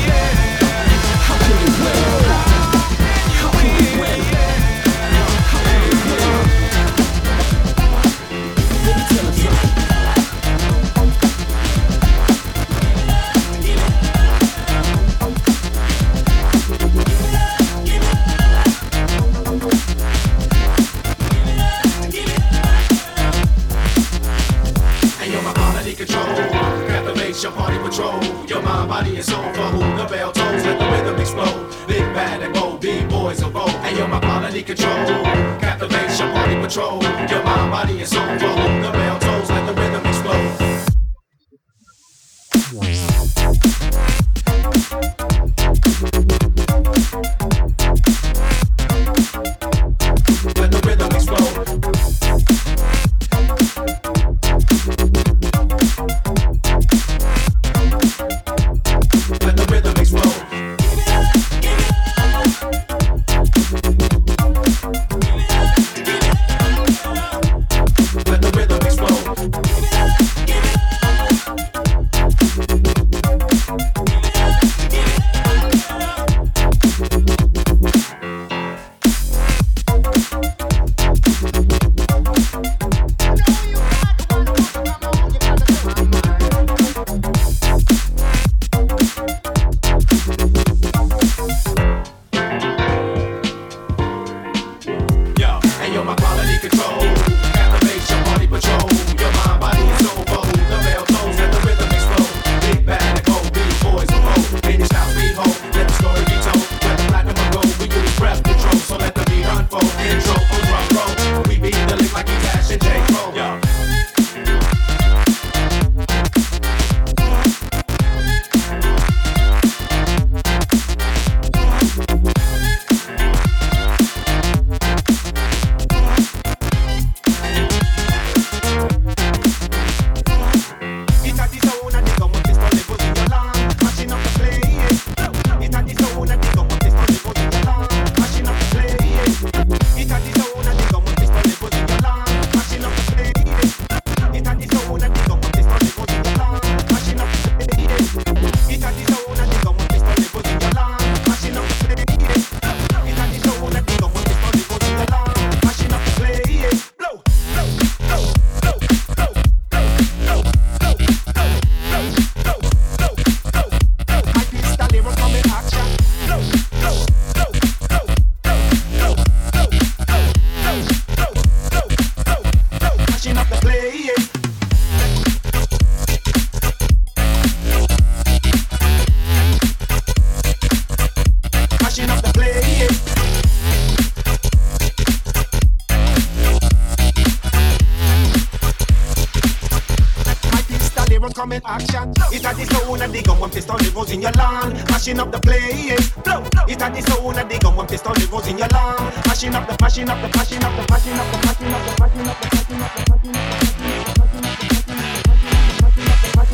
In 191.59 191.67
action. 191.67 192.13
It 192.31 192.45
a 192.45 192.55
the 192.55 192.65
sound 192.71 193.03
of 193.03 193.13
the 193.13 193.23
gun 193.23 193.41
when 193.41 193.51
pistoleros 193.51 194.13
in 194.15 194.23
your 194.23 194.31
land, 194.33 194.75
mashing 194.91 195.19
up 195.19 195.33
the 195.33 195.41
place. 195.41 196.11
Blow. 196.23 196.45
It 196.69 196.81
a 196.81 196.87
the 196.87 197.03
sound 197.03 197.37
of 197.37 197.49
the 197.49 197.59
gun 197.59 197.75
when 197.75 197.87
pistoleros 197.89 198.47
in 198.47 198.59
your 198.59 198.69
land, 198.69 199.27
mashing 199.27 199.55
up 199.57 199.67
the, 199.67 199.77
mashing 199.83 200.09
up 200.09 200.23
the, 200.23 200.29
mashing 200.39 200.63
up 200.63 200.71
the, 200.79 200.87
mashing 200.95 201.19
up 201.19 201.27
the, 201.27 201.39
mashing 201.43 201.67
up 201.67 201.83
the, 201.83 201.99
mashing 201.99 202.29
up 202.31 202.39
the, 202.39 202.47
mashing 202.47 202.79
up 202.79 202.95
the, 202.95 203.11
mashing 203.11 203.35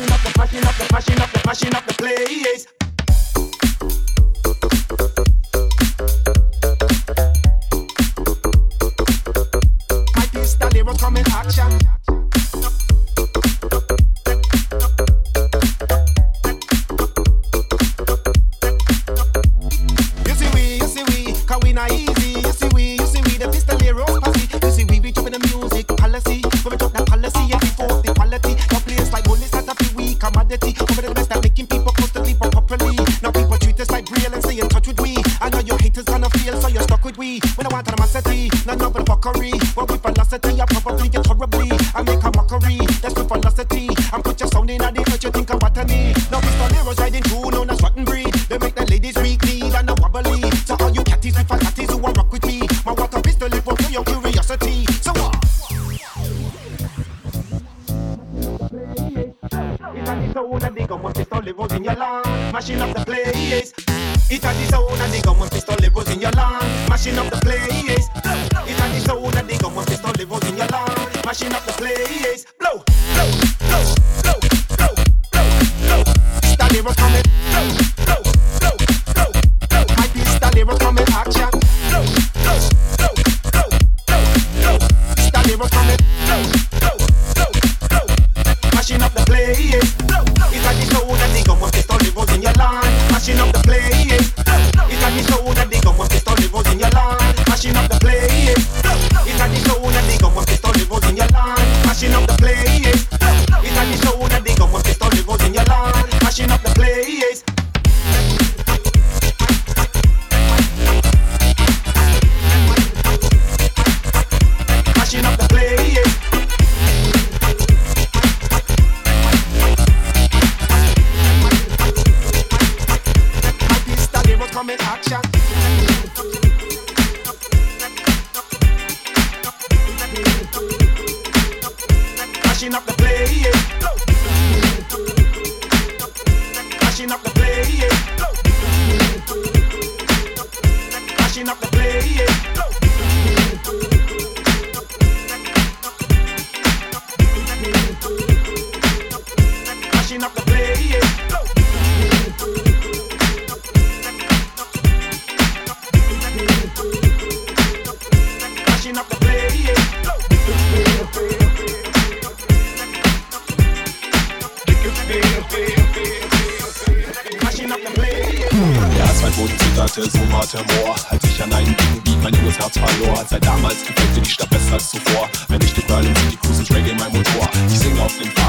up 0.09 0.25
the, 0.25 0.33
mashing 0.41 0.65
up 0.65 0.73
the, 0.73 0.89
mashing 0.89 1.21
up 1.21 1.29
the, 1.29 1.41
mashing 1.45 1.75
up 1.75 1.85
the 1.85 1.93
place. 2.01 2.65
My 10.17 10.25
pistoleros 10.33 10.97
come 10.97 11.17
in 11.17 11.25
action. 11.29 11.84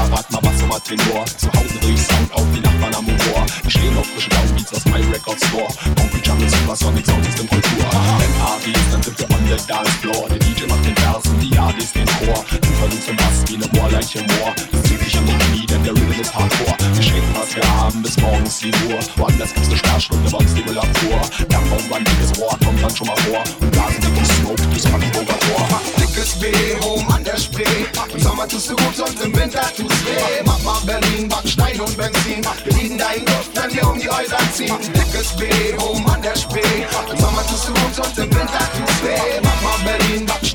Fahrrad, 0.09 0.31
mal 0.31 0.41
Bass 0.41 0.61
und 0.61 0.69
mal 0.69 0.79
Tenor. 0.79 1.25
Zu 1.25 1.47
Hause 1.47 1.79
ich 1.87 2.01
Sound 2.01 2.31
auf, 2.33 2.45
die 2.53 2.61
Nachbarn 2.61 2.95
am 2.95 3.05
Humor. 3.05 3.45
Die 3.65 3.71
stehen 3.71 3.97
auf 3.97 4.07
frischen 4.07 4.29
Downbeats 4.31 4.73
aus 4.73 4.85
My 4.85 5.01
Record 5.11 5.39
Store. 5.43 5.67
Concrete 5.95 6.29
Jungle, 6.29 6.49
Supersonic, 6.49 7.05
Sound 7.05 7.25
in 7.27 7.47
Kultur. 7.47 7.85
Wenn 8.19 8.33
Party 8.39 8.71
ist, 8.71 8.93
dann 8.93 9.03
sind 9.03 9.19
wir 9.19 9.29
on 9.29 9.47
the 9.47 9.67
dance 9.67 9.91
floor. 10.01 10.29
Der 10.29 10.39
DJ 10.39 10.65
macht 10.67 10.85
den 10.85 10.95
Vers 10.95 11.25
und 11.27 11.39
die 11.39 11.57
ADs 11.57 11.91
den 11.93 12.05
Chor. 12.05 12.45
Du 12.61 12.67
versuchst 12.79 13.09
im 13.09 13.15
Bass 13.17 13.43
wie 13.47 13.55
eine 13.55 13.67
Moorleiche 13.73 14.19
Moor. 14.19 14.53
Das 14.71 14.83
zieht 14.83 14.99
sich 15.01 15.17
an 15.17 15.25
den 15.25 15.46
der 15.87 15.95
Rhythm 15.95 16.19
ist 16.19 16.35
Hardcore. 16.35 16.75
Wir 16.93 17.03
schenken, 17.03 17.33
was 17.33 17.55
wir 17.55 17.63
haben, 17.77 18.01
bis 18.01 18.17
morgens 18.17 18.59
7 18.59 18.73
Uhr. 18.91 18.99
Woanders 19.15 19.53
gibt's 19.53 19.69
eine 19.69 19.77
Sperrstunde, 19.77 20.29
bei 20.29 20.37
uns 20.37 20.53
die 20.53 20.63
Müllabfuhr. 20.63 21.21
Dampfaufwandiges 21.47 22.39
Rohr 22.39 22.57
kommt 22.63 22.83
dann 22.83 22.95
schon 22.95 23.07
mal 23.07 23.15
vor. 23.17 23.43
Und 23.61 23.71
blasen 23.71 24.01
dicken 24.01 24.25
Smoke 24.25 24.61
durchs 24.63 24.85
Brandenburger 24.85 25.39
Tor. 25.39 25.81
Dickes 25.97 26.39
B, 26.39 26.47
home 26.81 27.07
an 27.13 27.23
der 27.23 27.37
Spree. 27.37 27.85
Im 28.13 28.19
Sommer 28.19 28.47
tust 28.47 28.69
du 28.69 28.75
gut 28.75 28.99
und 28.99 29.21
im 29.23 29.35
Winter 29.37 29.63
tut's 29.77 29.95
weh. 30.05 30.43
Mach 30.45 30.61
mal 30.63 30.79
Berlin, 30.85 31.29
Backstein 31.29 31.79
und 31.79 31.95
Benzin. 31.95 32.43
Wir 32.65 32.73
lieben 32.73 32.97
deinen 32.97 33.25
Duft, 33.25 33.51
wenn 33.55 33.73
wir 33.73 33.87
um 33.87 33.99
die 33.99 34.09
Häuser 34.09 34.39
ziehen. 34.53 34.75
Dickes 34.93 35.37
B, 35.37 35.47
home 35.79 36.11
an 36.11 36.21
der 36.21 36.35
Spree. 36.35 36.83
Im 37.11 37.17
Sommer 37.17 37.47
tust 37.47 37.69
du 37.69 37.73
gut 37.73 38.05
und 38.05 38.17
im 38.17 38.29
Winter 38.35 38.63
tut's 38.75 39.03
weh. 39.03 39.39
Mach 39.41 39.61
mal 39.61 39.79
Berlin, 39.85 40.25
Backstein 40.25 40.46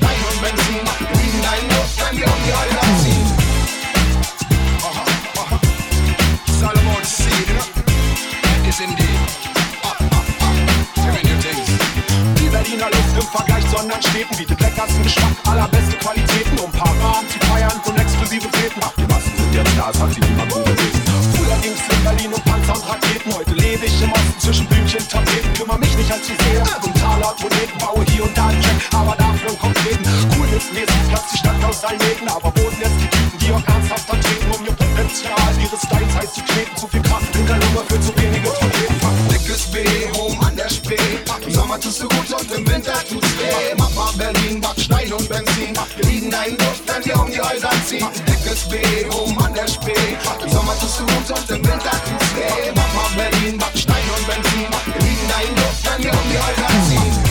anderen 13.83 14.01
Städten 14.01 14.35
bietet 14.37 14.59
leckersten 14.61 15.03
Geschmack, 15.03 15.35
allerbeste 15.45 15.97
Qualitäten, 15.97 16.57
um 16.59 16.71
Paraden 16.71 17.27
zu 17.27 17.39
feiern 17.47 17.81
und 17.85 17.99
exklusive. 17.99 18.47
Ach, 18.81 18.91
die 18.97 19.07
Massen 19.07 19.31
sind 19.35 19.77
da, 19.77 19.89
es 19.91 19.99
hat 19.99 20.13
sich 20.13 20.23
niemand 20.23 20.51
gut 20.51 20.65
gewesen. 20.65 21.01
Früher 21.35 21.57
ging's 21.61 21.83
in 21.91 22.03
Berlin 22.03 22.33
um 22.33 22.41
Panzer 22.43 22.75
und 22.75 22.87
Raketen, 22.87 23.33
heute 23.33 23.51
lebe 23.51 23.85
ich 23.85 24.01
im 24.01 24.11
Osten 24.11 24.39
zwischen 24.39 24.67
Blümchen, 24.67 25.07
Tapeten. 25.07 25.53
Kümmer 25.53 25.77
mich 25.77 25.95
nicht 25.97 26.11
allzu 26.11 26.31
sehr 26.31 26.63
um 26.83 26.93
Taler, 26.93 27.35
Moneten, 27.41 27.77
baue 27.79 28.05
hier 28.07 28.23
und 28.23 28.37
da 28.37 28.47
einen 28.47 28.61
Check, 28.61 28.79
aber 28.93 29.15
dafür 29.17 29.49
im 29.51 29.59
Konkreten. 29.59 30.03
Coolness-mäßig 30.31 31.03
platzt 31.09 31.33
die 31.33 31.37
Stadt 31.37 31.63
aus 31.67 31.83
allen 31.83 31.99
Nähten, 31.99 32.27
aber 32.27 32.51
boten 32.51 32.79
jetzt 32.79 32.97
die 33.01 33.09
Typen, 33.09 33.37
die 33.39 33.51
auch 33.51 33.67
ernsthaft 33.67 33.92
Sommer 41.73 41.85
tust 41.85 42.03
du 42.03 42.07
gut 42.07 42.39
und 42.39 42.51
im 42.51 42.67
Winter 42.67 42.93
tut's 43.09 43.27
weh. 43.39 43.73
Mach 43.77 43.89
mal 43.95 44.13
Berlin, 44.15 44.61
Backstein 44.61 45.11
und 45.11 45.27
Benzin. 45.27 45.73
Wir 45.95 46.05
lieben 46.05 46.29
deinen 46.29 46.55
Duft, 46.55 46.83
wenn 46.85 47.03
wir 47.03 47.19
um 47.19 47.31
die 47.31 47.41
Häuser 47.41 47.71
ziehen. 47.87 48.07
Dickes 48.27 48.69
B, 48.69 48.77
home 49.09 49.43
an 49.43 49.55
der 49.55 49.67
Spree. 49.67 50.13
Im 50.43 50.51
Sommer 50.51 50.77
tust 50.79 50.99
du 50.99 51.05
gut 51.05 51.31
und 51.31 51.49
im 51.49 51.65
Winter 51.65 51.89
tut's 51.89 52.35
weh. 52.35 52.71
Mach 52.75 52.93
mal 52.93 53.09
Berlin, 53.15 53.57
Backstein 53.57 54.03
und 54.15 54.27
Benzin. 54.27 54.67
Wir 54.85 55.01
lieben 55.01 55.27
deinen 55.27 55.55
Duft, 55.55 55.83
wenn 55.89 56.03
wir 56.03 56.11
um 56.11 56.29
die 56.29 56.37
Häuser 56.37 56.69
ziehen. 56.89 57.23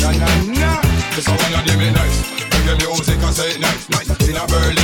Na, 0.00 0.10
na, 0.12 0.26
nah. 0.60 0.80
This 1.14 1.28
one 1.28 1.54
of 1.54 1.64
them 1.64 1.80
is 1.80 1.92
nice. 1.94 2.36
Reggae 2.50 2.86
music 2.88 3.22
I 3.22 3.30
say 3.30 3.50
it 3.50 3.60
nice, 3.60 3.88
nice. 3.88 4.28
In 4.28 4.36
a 4.36 4.46
Berlin 4.46 4.75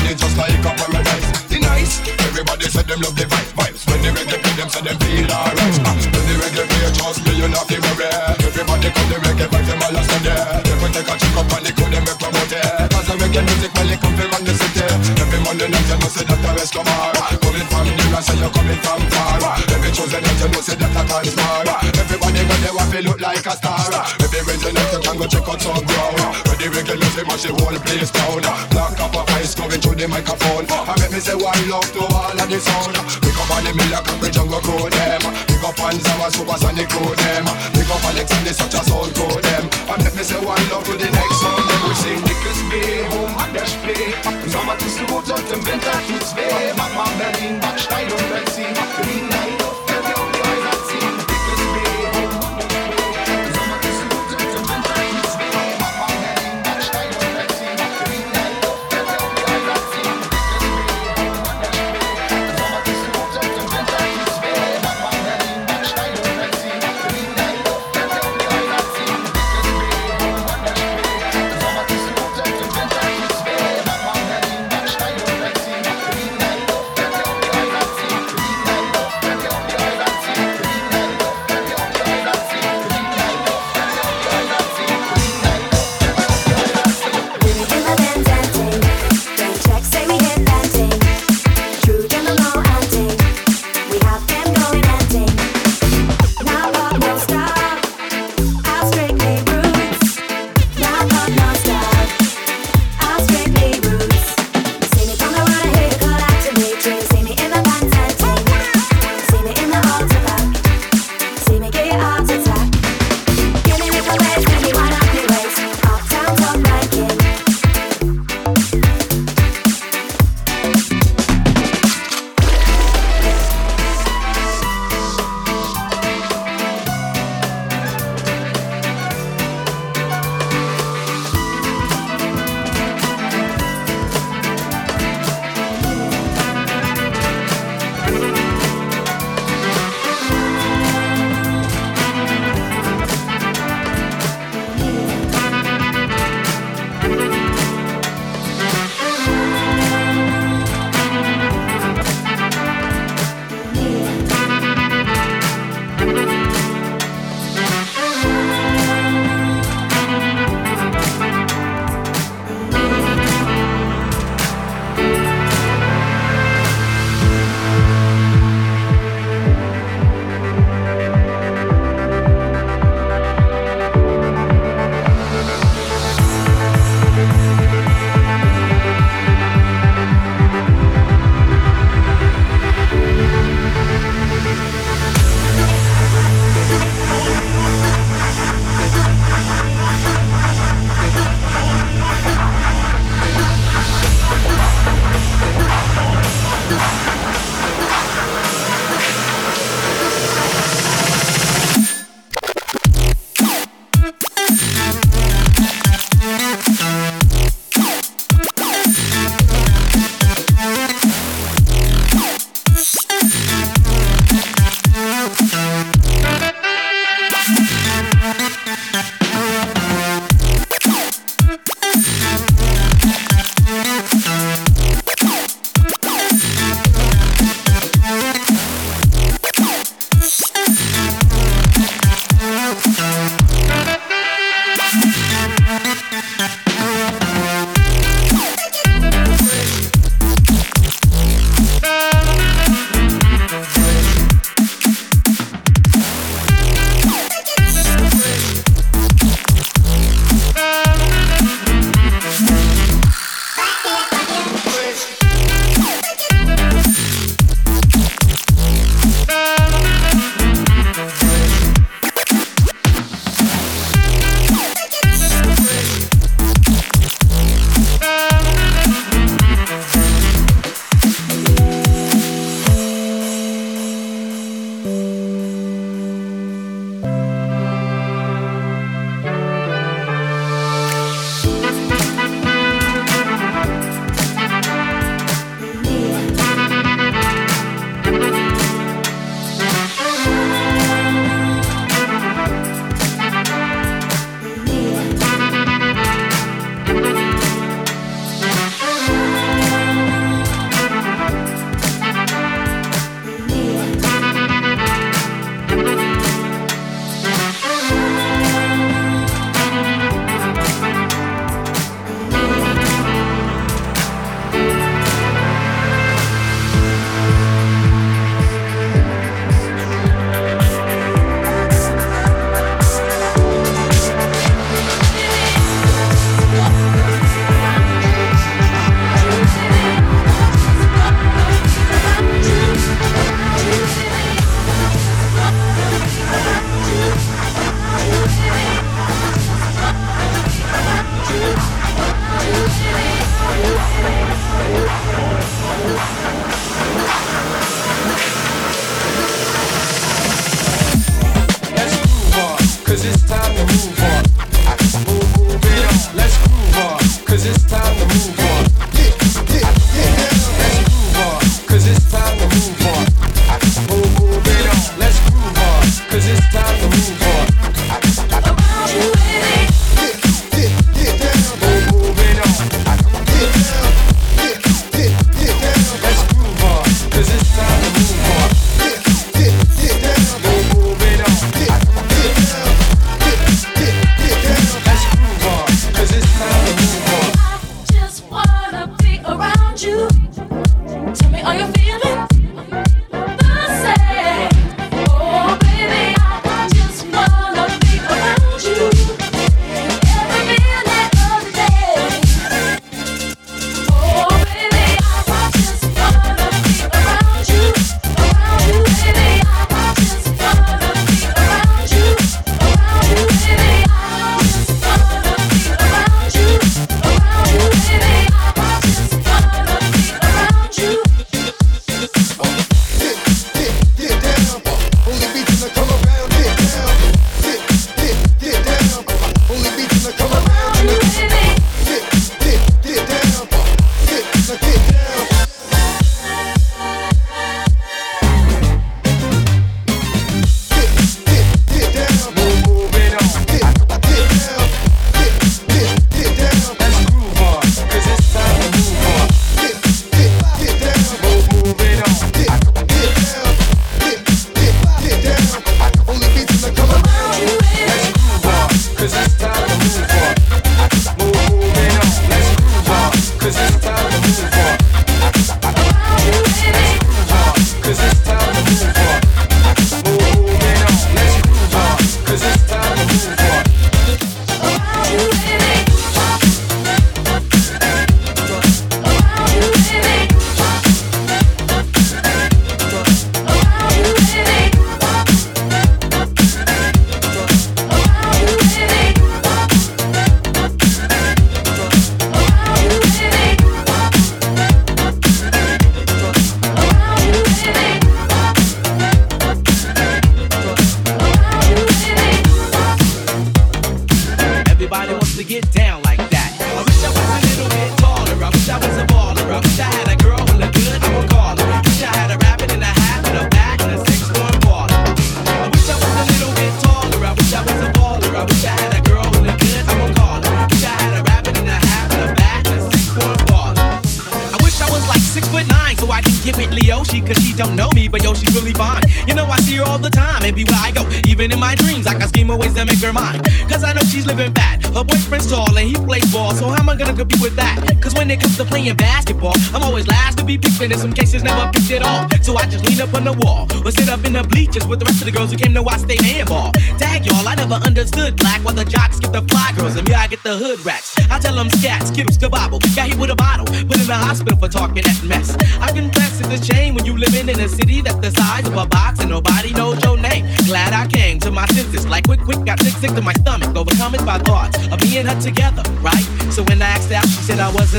love 3.02 3.16
the 3.18 3.26
vibe, 3.26 3.50
vibes. 3.58 3.82
When 3.90 3.98
the 4.00 4.10
reggae 4.14 4.38
play, 4.38 4.54
them 4.54 4.68
say 4.70 4.82
them 4.86 4.96
feel 5.02 5.26
alright. 5.26 5.76
Ah, 5.82 5.94
when 5.98 6.24
the 6.30 6.34
reggae 6.38 6.64
play, 6.70 6.90
trust 6.94 7.20
me, 7.26 7.32
you 7.34 7.48
not 7.50 7.66
feel 7.66 7.82
worry. 7.82 8.08
Everybody 8.46 8.88
come 8.94 9.08
the 9.10 9.18
reggae 9.26 9.46
vibes, 9.50 9.66
them 9.66 9.82
all 9.82 9.98
a 9.98 10.02
there. 10.22 10.46
They 10.62 10.74
can 10.78 10.90
take 10.94 11.10
a 11.10 11.14
check 11.18 11.36
up 11.36 11.50
and 11.52 11.62
they 11.66 11.74
could 11.74 11.90
them 11.90 12.04
make 12.06 12.18
promote 12.22 12.54
it. 12.54 12.62
Cause 12.94 13.06
the 13.10 13.14
reggae 13.18 13.42
music 13.42 13.72
when 13.74 13.86
they 13.90 13.98
come 13.98 14.14
from 14.14 14.42
the 14.46 14.54
city. 14.54 14.86
Every 15.18 15.40
Monday 15.42 15.68
night 15.68 15.88
you 15.90 15.98
know 15.98 16.08
say 16.08 16.24
that 16.24 16.38
the 16.38 16.50
rest 16.54 16.72
come 16.72 16.86
on. 16.86 17.14
Coming 17.42 17.66
from 17.66 17.86
the 17.90 18.04
I 18.12 18.20
say 18.22 18.38
you 18.38 18.50
coming 18.54 18.80
from 18.80 19.02
far. 19.10 19.42
Every 19.74 19.90
Tuesday 19.90 20.20
night 20.22 20.38
you 20.38 20.48
know 20.54 20.62
say 20.62 20.76
that 20.78 20.94
a 20.94 21.02
time 21.02 21.26
smart. 21.26 21.68
Everybody 21.98 22.42
go 22.46 22.54
there 22.62 22.74
want 22.74 22.90
to 22.94 23.00
look 23.02 23.20
like 23.20 23.46
a 23.46 23.54
star. 23.58 23.82
Every 24.22 24.40
Wednesday 24.46 24.72
night 24.72 24.90
you 24.94 25.00
can 25.02 25.14
go 25.18 25.26
check 25.26 25.48
out 25.50 25.58
some 25.58 25.82
ground. 25.82 26.18
When 26.46 26.56
the 26.60 26.66
reggae 26.70 26.96
music 27.02 27.26
mash 27.26 27.42
the 27.42 27.50
whole 27.50 27.78
place 27.82 28.10
down. 28.14 28.42
Black 28.70 29.00
up 29.02 29.16
a 29.16 29.31
ice 29.52 29.60
coming 29.60 29.80
through 29.80 29.96
the 29.96 30.08
microphone. 30.08 30.64
I 30.68 30.94
make 31.00 31.12
me 31.12 31.20
say 31.20 31.36
one 31.36 31.68
love 31.68 31.88
to 31.92 32.00
all 32.00 32.32
of 32.32 32.48
the 32.48 32.58
sound. 32.60 32.96
Pick 33.20 33.36
up 33.36 33.50
on 33.52 33.64
the 33.64 33.72
Miller 33.76 34.00
and 34.00 34.48
go 34.48 34.58
crew 34.60 34.88
them. 34.88 35.22
Pick 35.46 35.64
up 35.64 35.80
on 35.80 35.96
Zama 36.00 36.30
Supersonic 36.32 36.88
crew 36.88 37.14
them. 37.14 37.44
Pick 37.76 37.88
up 37.92 38.04
Alexander 38.04 38.52
such 38.52 38.74
a 38.74 38.82
soul 38.84 39.08
crew 39.12 39.40
them. 39.40 39.64
I 39.88 39.96
make 40.02 40.16
me 40.16 40.24
say 40.24 40.40
one 40.40 40.62
love 40.72 40.84
to 40.88 40.96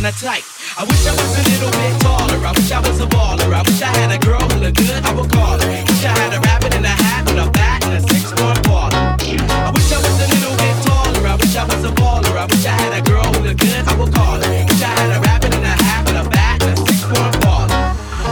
wasn't 0.04 0.22
a 0.22 0.26
type. 0.26 0.44
I 0.78 0.84
wish 0.84 1.06
I 1.08 1.12
was 1.12 1.32
a 1.38 1.44
little 1.50 1.72
bit 1.72 2.02
taller. 2.02 2.40
I 2.46 2.52
wish 2.52 2.72
I 2.72 2.80
was 2.80 3.00
a 3.00 3.06
baller. 3.08 3.54
I 3.54 3.62
wish 3.62 3.82
I 3.82 3.92
had 3.98 4.12
a 4.12 4.20
girl 4.20 4.42
who 4.42 4.60
looked 4.60 4.78
good. 4.78 5.04
I 5.04 5.14
would 5.14 5.30
call 5.32 5.60
her. 5.60 5.68
Wish 5.68 6.04
I 6.04 6.12
had 6.20 6.34
a 6.34 6.40
rabbit 6.40 6.76
in 6.76 6.84
a 6.84 6.88
hat 6.88 7.30
and 7.30 7.40
a 7.40 7.50
bat 7.52 7.84
and 7.86 7.96
a 7.96 8.02
six-one 8.02 8.58
baller. 8.68 8.92
I 8.92 9.72
wish 9.72 9.92
I 9.92 10.00
was 10.04 10.16
a 10.20 10.28
little 10.28 10.56
bit 10.60 10.76
taller. 10.84 11.28
I 11.28 11.36
wish 11.36 11.56
I 11.56 11.64
was 11.66 11.84
a 11.84 11.92
baller. 11.96 12.36
I 12.36 12.46
wish 12.46 12.66
I 12.66 12.76
had 12.84 12.94
a 13.00 13.02
girl 13.10 13.24
who 13.24 13.48
looked 13.48 13.60
good. 13.60 13.84
I 13.88 13.94
would 13.96 14.14
call 14.14 14.38
her. 14.42 14.50
Wish 14.50 14.84
I 14.84 14.92
had 15.00 15.10
a 15.16 15.20
rabbit 15.22 15.54
in 15.56 15.64
a 15.64 15.76
hat 15.84 16.10
and 16.10 16.18
a 16.18 16.30
bat 16.30 16.64
and 16.64 16.74
a 16.74 16.78
six-one 16.84 17.34
baller. 17.44 17.80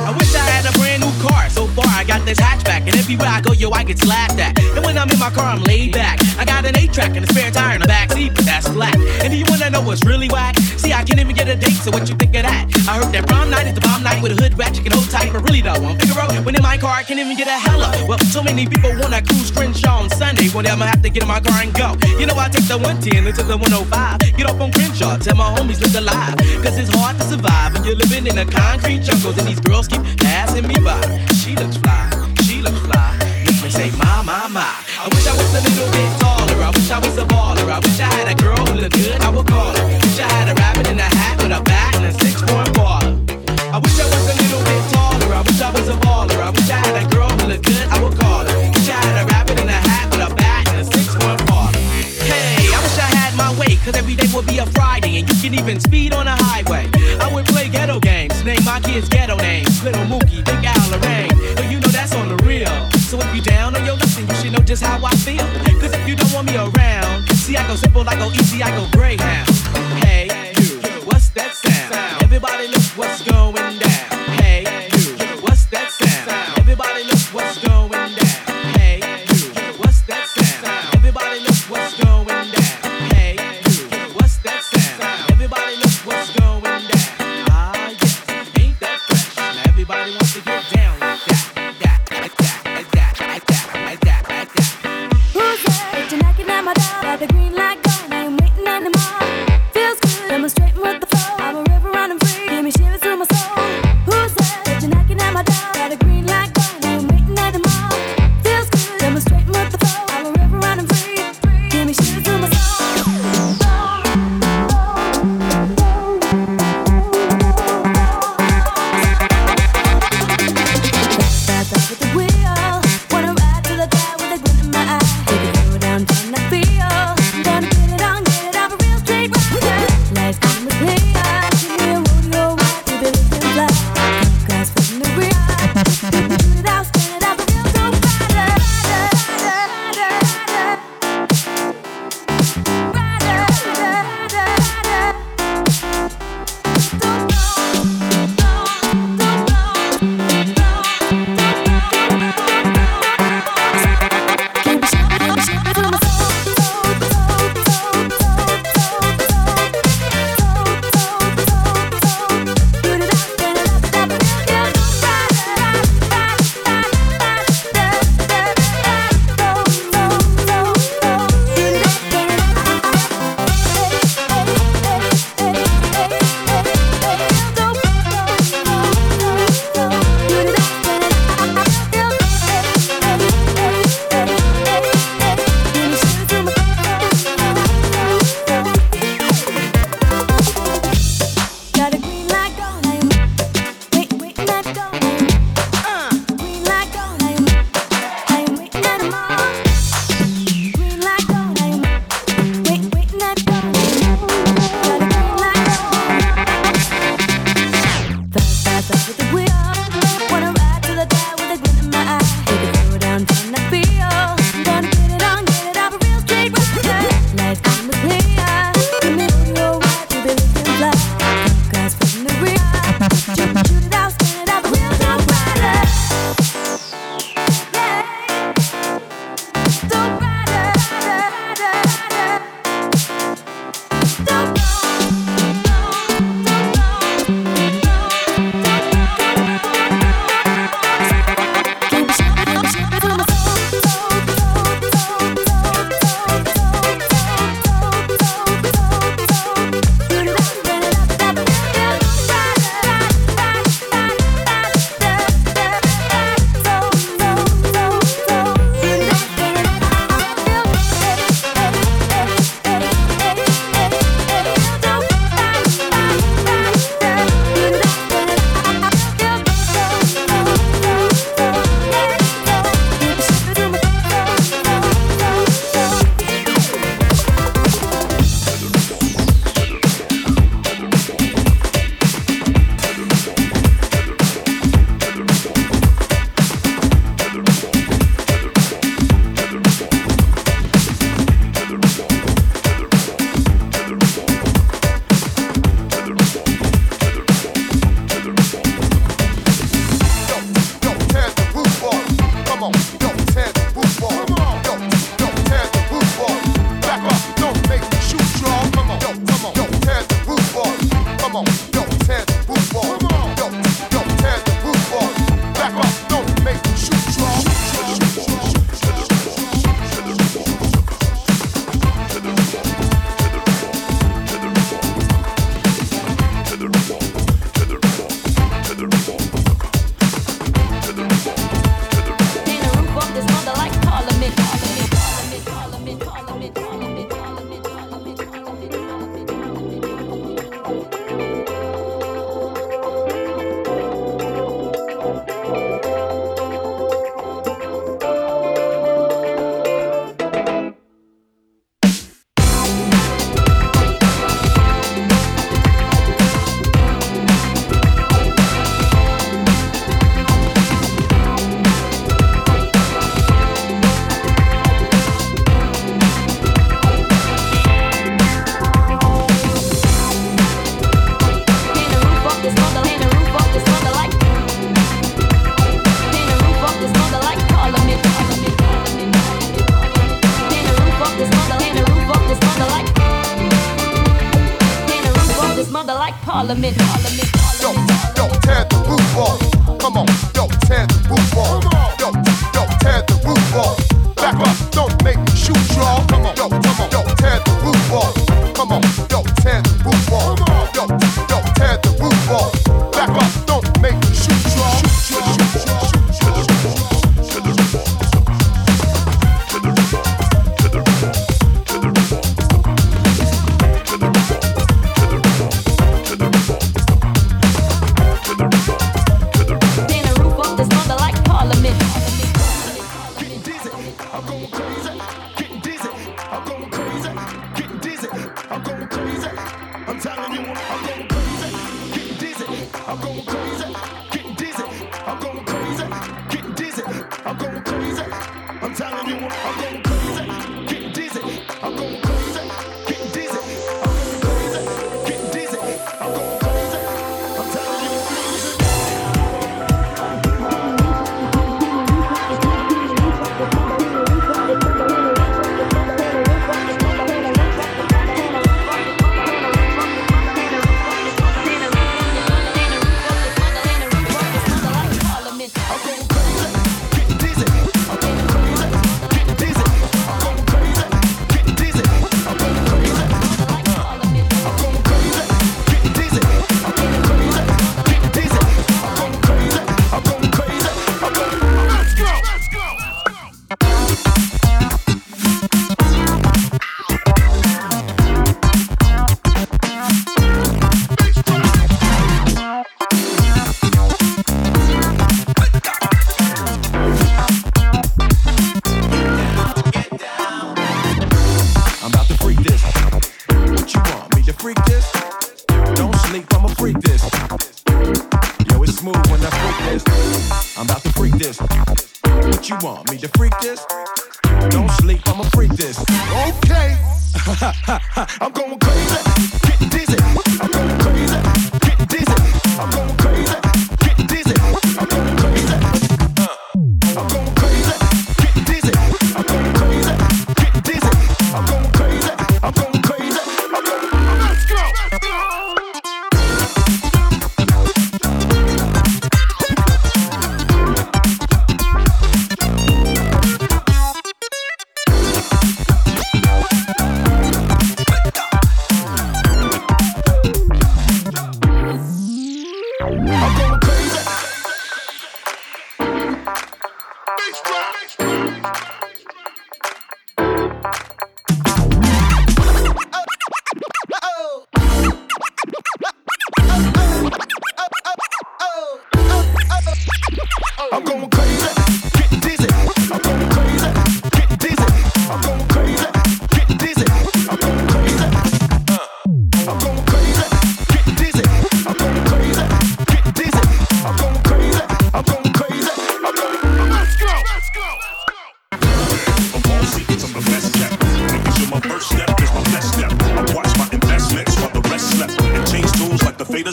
I 0.10 0.12
wish 0.18 0.34
I 0.36 0.44
had 0.52 0.66
a 0.68 0.74
brand 0.78 1.04
new 1.04 1.14
car. 1.24 1.50
So 1.50 1.68
far, 1.68 1.88
I 1.88 2.04
got 2.04 2.26
this 2.26 2.40
hatchback, 2.40 2.84
and 2.88 2.96
everywhere 2.96 3.30
I 3.30 3.40
go, 3.40 3.54
yo, 3.54 3.72
I 3.72 3.84
get 3.84 4.00
slapped 4.00 4.40
at. 4.40 4.60
And 4.60 4.84
when 4.84 4.98
I'm 4.98 5.10
in 5.10 5.20
my 5.20 5.30
car, 5.30 5.56
I'm 5.56 5.64
laid 5.64 5.94
back. 5.94 6.20
I 6.38 6.44
got 6.44 6.66
an 6.66 6.76
eight-track 6.76 7.16
and 7.16 7.24
a 7.24 7.28
spare 7.28 7.52
tire 7.52 7.76
in 7.76 7.82
the 7.82 7.88
back 7.88 8.12
seat, 8.12 8.34
but 8.36 8.46
that's 8.46 8.68
flat. 8.68 8.96
And 9.24 9.32
do 9.32 9.38
you 9.38 9.46
wanna 9.48 9.70
know 9.70 9.82
what's 9.82 10.04
really 10.04 10.28
whack? 10.28 10.61
I 11.02 11.04
can't 11.04 11.20
even 11.20 11.34
get 11.34 11.50
a 11.50 11.56
date, 11.56 11.82
so 11.82 11.90
what 11.90 12.06
you 12.08 12.14
think 12.14 12.30
of 12.38 12.46
that? 12.46 12.70
I 12.86 13.02
heard 13.02 13.10
that 13.18 13.26
prom 13.26 13.50
night 13.50 13.66
is 13.66 13.74
the 13.74 13.82
bomb 13.82 14.06
night 14.06 14.22
with 14.22 14.38
a 14.38 14.38
hood 14.38 14.54
rat, 14.54 14.78
you 14.78 14.86
can 14.86 14.94
hold 14.94 15.10
tight, 15.10 15.34
but 15.34 15.42
really 15.50 15.66
though, 15.66 15.82
I'm 15.82 15.98
Figaro. 15.98 16.30
When 16.46 16.54
in 16.54 16.62
my 16.62 16.78
car, 16.78 16.94
I 16.94 17.02
can't 17.02 17.18
even 17.18 17.34
get 17.34 17.50
a 17.50 17.58
hella. 17.58 17.90
Well, 18.06 18.22
so 18.30 18.46
many 18.46 18.70
people 18.70 18.94
wanna 19.02 19.26
cruise 19.26 19.50
Crenshaw 19.50 20.06
on 20.06 20.14
Sunday, 20.14 20.54
well, 20.54 20.62
I'ma 20.62 20.86
have 20.86 21.02
to 21.02 21.10
get 21.10 21.26
in 21.26 21.28
my 21.28 21.42
car 21.42 21.58
and 21.58 21.74
go. 21.74 21.98
You 22.22 22.30
know, 22.30 22.38
I 22.38 22.54
take 22.54 22.70
the 22.70 22.78
110 22.78 23.26
into 23.26 23.42
the 23.42 23.58
105, 23.58 24.38
get 24.38 24.46
up 24.46 24.62
on 24.62 24.70
Crenshaw, 24.70 25.18
tell 25.18 25.34
my 25.34 25.50
homies 25.58 25.82
live 25.82 25.98
alive. 25.98 26.38
cause 26.62 26.78
it's 26.78 26.94
hard 26.94 27.18
to 27.18 27.26
survive 27.26 27.74
when 27.74 27.82
you're 27.82 27.98
living 27.98 28.30
in 28.30 28.38
a 28.38 28.46
concrete 28.46 29.02
jungle. 29.02 29.34
and 29.34 29.50
these 29.50 29.60
girls 29.66 29.90
keep 29.90 30.06
passing 30.22 30.70
me 30.70 30.78
by. 30.86 31.02
She 31.42 31.58
looks 31.58 31.82
fly, 31.82 32.14
she 32.46 32.62
looks 32.62 32.78
fly, 32.86 33.18
make 33.42 33.58
me 33.58 33.74
say, 33.74 33.90
my, 33.98 34.22
my, 34.22 34.46
my. 34.54 34.70
I 35.02 35.10
wish 35.10 35.26
I 35.26 35.34
was 35.34 35.50
a 35.50 35.66
little 35.66 35.90
bit 35.98 36.10
taller, 36.22 36.62
I 36.62 36.70
wish 36.70 36.92
I 36.94 37.00
was 37.02 37.18
a 37.18 37.26
baller, 37.26 37.66
I 37.74 37.82
wish 37.82 37.98
I 37.98 38.06
had 38.22 38.30
a 38.30 38.38
girl 38.38 38.62
who 38.70 38.86
looked 38.86 39.02
good. 39.02 39.18
I 39.18 39.31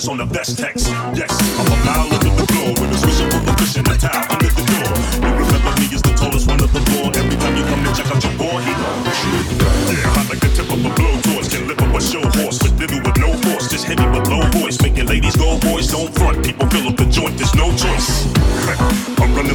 on 0.07 0.19
the 0.19 0.27
best 0.27 0.57
text. 0.59 0.89
Yes, 1.17 1.31
I'm 1.59 1.67
a 1.67 1.85
biologist. 1.85 2.18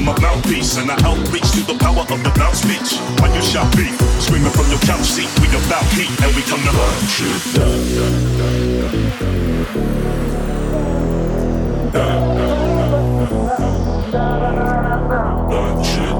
my 0.04 0.20
mouthpiece 0.20 0.78
and 0.78 0.92
I 0.92 0.96
outreach 1.06 1.50
to 1.52 1.62
the 1.62 1.76
power 1.80 2.02
of 2.02 2.08
the 2.08 2.34
mouth 2.38 2.56
speech. 2.56 3.00
When 3.22 3.34
you 3.34 3.42
shout 3.42 3.72
be, 3.76 3.88
screaming 4.20 4.52
from 4.52 4.70
your 4.70 4.80
couch 4.80 5.06
seat, 5.06 5.30
we 5.40 5.48
about 5.48 5.86
heat 5.96 6.10
and 6.22 6.36
we 6.36 6.42
come 6.44 6.60
to 6.62 6.72
run 6.72 7.08
shit 7.08 7.54
down. 7.54 8.14
Run 15.50 15.84
shit 15.84 16.13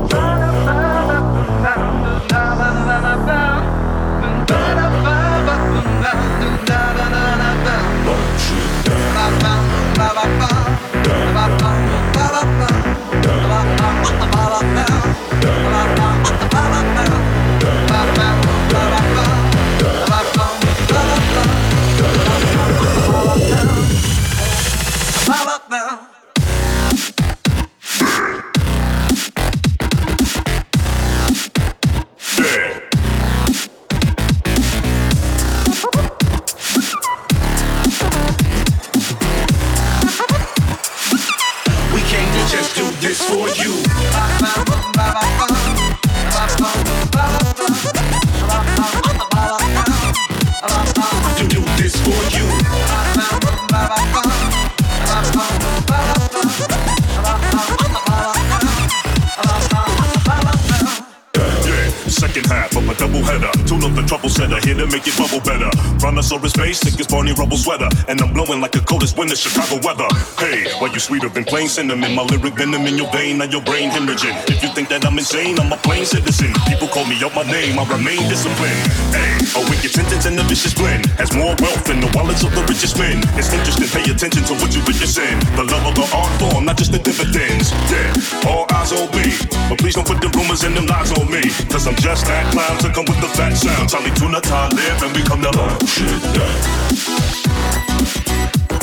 And 68.08 68.20
I'm 68.20 68.34
blowing 68.34 68.60
like 68.60 68.72
the 68.72 68.82
coldest 68.82 69.18
winter 69.18 69.36
Chicago 69.36 69.80
weather. 69.80 70.08
Hey, 70.36 70.68
why 70.80 70.92
you 70.92 71.00
sweeter 71.00 71.30
than 71.30 71.46
plain 71.46 71.68
cinnamon? 71.68 72.16
My 72.16 72.24
lyric 72.24 72.56
venom 72.56 72.86
in 72.86 72.98
your 72.98 73.10
vein, 73.12 73.38
now 73.40 73.46
your 73.46 73.62
brain 73.62 73.90
hemorrhaging. 73.90 74.36
If 74.52 74.64
you 74.64 74.70
think 74.76 74.90
that 74.90 75.06
I'm 75.06 75.18
insane, 75.18 75.60
I'm 75.60 75.72
a 75.72 75.78
plain 75.78 76.06
citizen. 76.06 76.52
People 76.68 76.88
call 76.88 77.06
me 77.06 77.16
out 77.24 77.34
my 77.36 77.44
name, 77.48 77.80
I 77.80 77.88
remain 77.88 78.20
disciplined. 78.28 78.84
Hey, 79.16 79.32
a 79.56 79.62
wicked 79.72 79.92
sentence 79.92 80.26
and 80.26 80.36
a 80.40 80.44
vicious 80.44 80.74
blend. 80.74 81.08
Has 81.16 81.32
more 81.32 81.56
wealth 81.64 81.84
than 81.88 82.04
the 82.04 82.12
wallets 82.12 82.44
of 82.44 82.52
the 82.52 82.64
richest 82.68 83.00
men. 83.00 83.24
It's 83.40 83.54
interesting, 83.56 83.88
pay 83.88 84.04
attention 84.12 84.44
to 84.52 84.54
what 84.60 84.76
you 84.76 84.84
witnessing. 84.84 85.40
The 85.56 85.64
love 85.64 85.88
of 85.88 85.96
the 85.96 86.08
art 86.12 86.32
form, 86.42 86.66
not 86.66 86.76
just 86.76 86.92
the 86.92 87.00
dividends. 87.00 87.72
Yeah, 87.88 88.52
all 88.52 88.68
eyes 88.76 88.92
on 88.92 89.08
me. 89.16 89.32
But 89.72 89.80
please 89.80 89.96
don't 89.96 90.08
put 90.08 90.20
the 90.20 90.28
rumors 90.36 90.64
and 90.68 90.76
them 90.76 90.88
lies 90.92 91.16
on 91.16 91.32
me. 91.32 91.48
Cause 91.72 91.88
I'm 91.88 91.96
just 91.96 92.28
that 92.28 92.52
clown 92.52 92.76
to 92.84 92.92
come 92.92 93.08
with 93.08 93.22
the 93.24 93.32
fat 93.32 93.56
sound. 93.56 93.88
Chali 93.88 94.12
2na, 94.12 94.42
Ty 94.44 94.76
live, 94.76 95.00
and 95.08 95.12
we 95.16 95.24
come 95.24 95.40
to 95.40 95.52
learn 95.56 95.80
shit 95.88 96.20
down. 96.36 97.13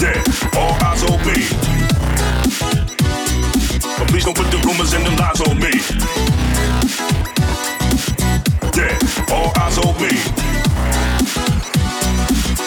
All 0.01 0.73
eyes 0.83 1.03
on 1.05 1.19
me. 1.27 1.45
But 3.99 4.09
please 4.09 4.25
don't 4.25 4.35
put 4.35 4.51
the 4.51 4.57
rumors 4.65 4.95
and 4.95 5.05
them 5.05 5.15
lies 5.17 5.43
on 5.43 5.59
me. 5.59 5.73
Yeah, 8.75 8.97
all 9.35 9.53
eyes 9.61 9.77
on 9.77 9.95
me. 10.01 10.13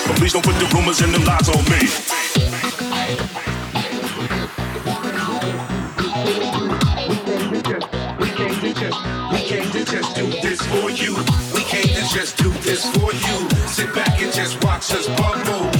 But 0.06 0.16
please 0.18 0.34
don't 0.34 0.46
put 0.46 0.60
the 0.60 0.70
rumors 0.76 1.02
and 1.02 1.12
them 1.12 1.24
lies 1.26 1.50
on 1.50 1.64
me. 1.74 1.90
We 8.20 8.30
came 8.30 8.62
to 8.62 8.74
just, 8.80 8.98
we 9.32 9.40
came 9.40 9.72
to 9.72 9.84
just 9.84 10.16
do 10.16 10.28
this 10.28 10.62
for 10.62 10.92
you. 10.92 11.16
We 11.56 11.64
came 11.64 11.96
to 11.96 12.14
just 12.14 12.38
do 12.38 12.52
this 12.62 12.86
for 12.92 13.12
you. 13.12 13.50
Sit 13.68 13.92
back 13.96 14.22
and 14.22 14.32
just 14.32 14.64
watch 14.64 14.92
us 14.92 15.08
bubble. 15.18 15.73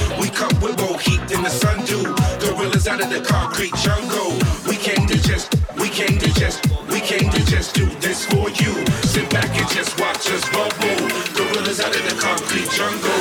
The 3.14 3.24
concrete 3.24 3.74
jungle. 3.76 4.32
We 4.68 4.76
came 4.76 5.06
to 5.06 5.16
just, 5.22 5.54
we 5.76 5.88
came 5.88 6.18
to 6.18 6.34
just, 6.34 6.66
we 6.88 7.00
came 7.00 7.30
to 7.30 7.44
just 7.46 7.74
do 7.74 7.86
this 8.00 8.26
for 8.26 8.48
you. 8.50 8.72
Sit 9.06 9.30
back 9.30 9.50
and 9.56 9.68
just 9.70 10.00
watch 10.00 10.28
us 10.30 10.42
bubble. 10.50 11.08
Gorillas 11.34 11.80
out 11.80 11.94
of 11.94 12.02
the 12.08 12.16
concrete 12.20 12.70
jungle. 12.70 13.13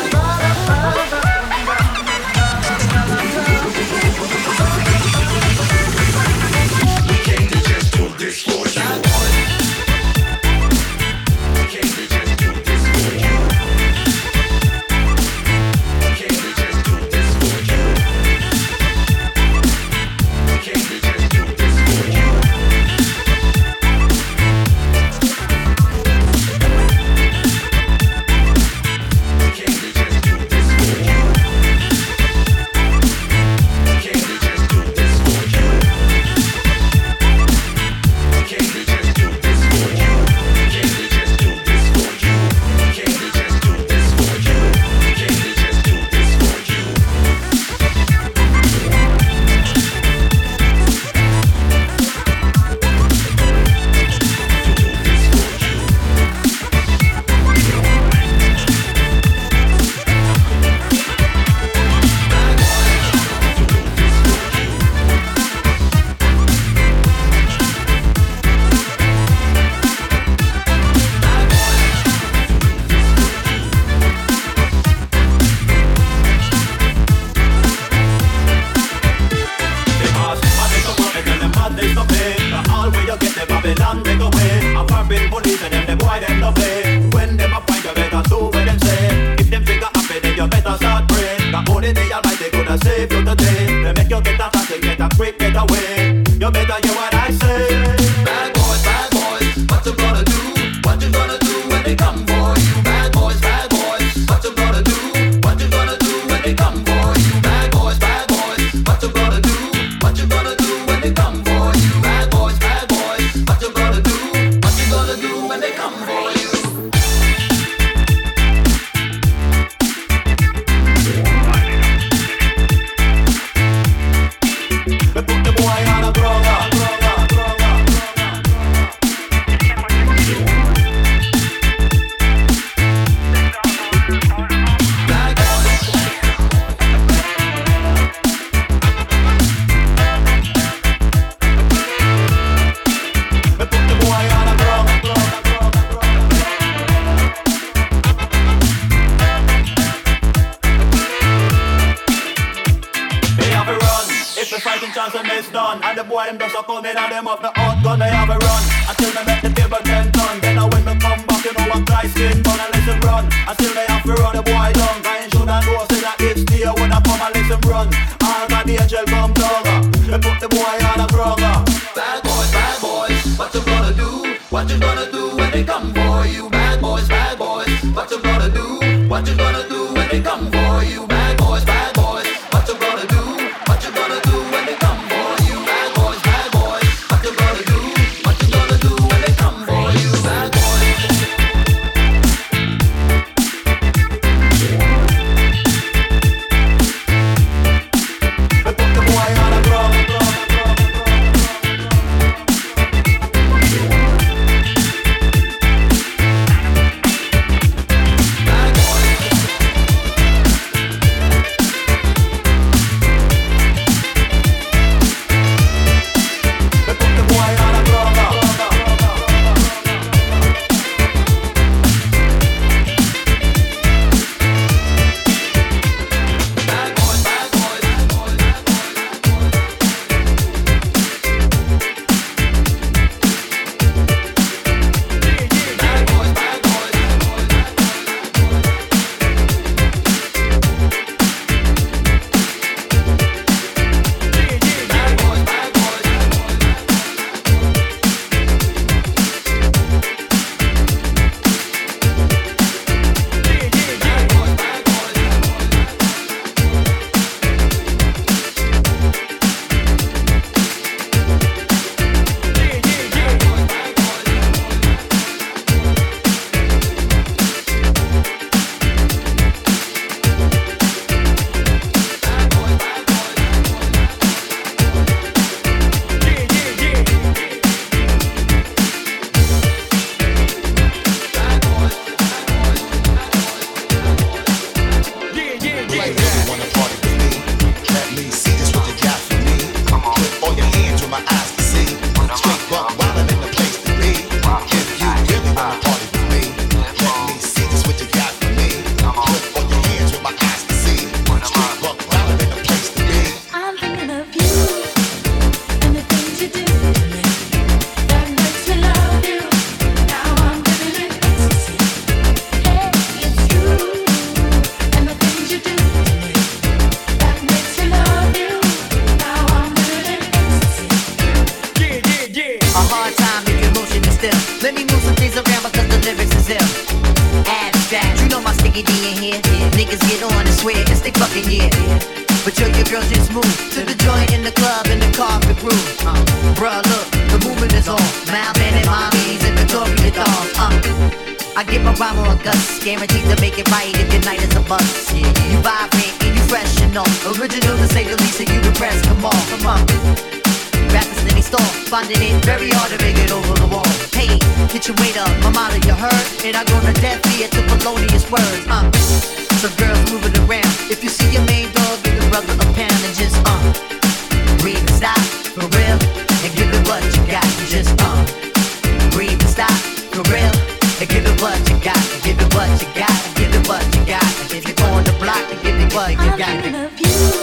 what 375.94 376.12
you 376.12 376.18
Got 376.18 377.38
you. 377.38 377.43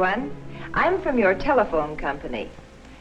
everyone. 0.00 0.34
I'm 0.72 1.02
from 1.02 1.18
your 1.18 1.34
telephone 1.34 1.94
company. 1.94 2.48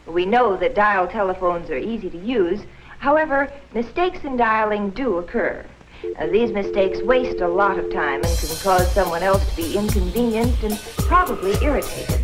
We 0.06 0.26
know 0.26 0.58
that 0.58 0.76
dial 0.76 1.08
telephones 1.08 1.70
are 1.70 1.78
easy 1.78 2.10
to 2.10 2.18
use. 2.18 2.60
However, 2.98 3.50
mistakes 3.74 4.26
in 4.26 4.36
dialing 4.36 4.90
do 4.90 5.20
occur. 5.20 5.66
Uh, 6.18 6.28
these 6.28 6.52
mistakes 6.52 7.02
waste 7.02 7.40
a 7.40 7.48
lot 7.48 7.80
of 7.80 7.90
time 7.94 8.22
and 8.22 8.38
can 8.38 8.54
cause 8.62 8.92
someone 8.92 9.24
else 9.24 9.50
to 9.50 9.56
be 9.56 9.78
inconvenienced 9.78 10.62
and 10.64 10.78
probably 11.08 11.54
irritated. 11.64 12.20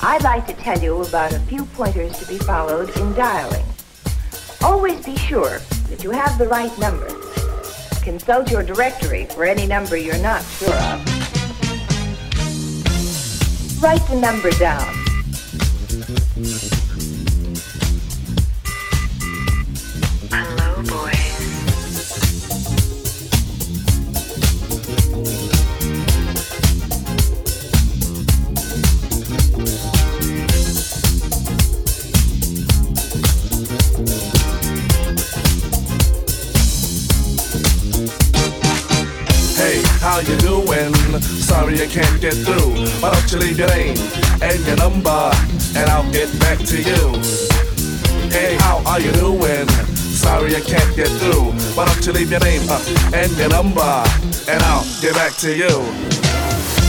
I'd 0.00 0.22
like 0.22 0.46
to 0.46 0.54
tell 0.54 0.78
you 0.78 1.02
about 1.02 1.34
a 1.34 1.40
few 1.40 1.66
pointers 1.66 2.18
to 2.20 2.26
be 2.26 2.38
followed 2.38 2.96
in 2.96 3.12
dialing. 3.12 3.66
Always 4.62 5.04
be 5.04 5.16
sure 5.16 5.58
that 5.90 6.02
you 6.02 6.10
have 6.10 6.38
the 6.38 6.48
right 6.48 6.76
number. 6.78 7.08
Consult 8.02 8.50
your 8.50 8.62
directory 8.62 9.26
for 9.26 9.44
any 9.44 9.66
number 9.66 9.98
you're 9.98 10.22
not 10.22 10.42
sure 10.42 10.74
of. 10.74 11.09
Write 13.80 14.06
the 14.08 14.16
number 14.16 14.50
down. 14.50 14.99
I 41.80 41.86
can't 41.86 42.20
get 42.20 42.34
through. 42.34 42.76
Why 43.00 43.10
don't 43.10 43.32
you 43.32 43.38
leave 43.38 43.58
your 43.58 43.68
name 43.68 43.96
and 44.42 44.60
your 44.66 44.76
number, 44.76 45.30
and 45.74 45.88
I'll 45.88 46.10
get 46.12 46.28
back 46.38 46.58
to 46.58 46.76
you. 46.76 47.18
Hey, 48.28 48.56
how 48.60 48.82
are 48.84 49.00
you 49.00 49.10
doing? 49.12 49.66
Sorry 49.96 50.54
I 50.54 50.60
can't 50.60 50.94
get 50.94 51.08
through. 51.08 51.52
Why 51.72 51.86
don't 51.86 52.04
you 52.04 52.12
leave 52.12 52.30
your 52.30 52.40
name 52.40 52.68
uh, 52.68 52.84
and 53.14 53.32
your 53.38 53.48
number, 53.48 54.04
and 54.46 54.62
I'll 54.64 54.84
get 55.00 55.14
back 55.14 55.32
to 55.38 55.56
you. 55.56 55.72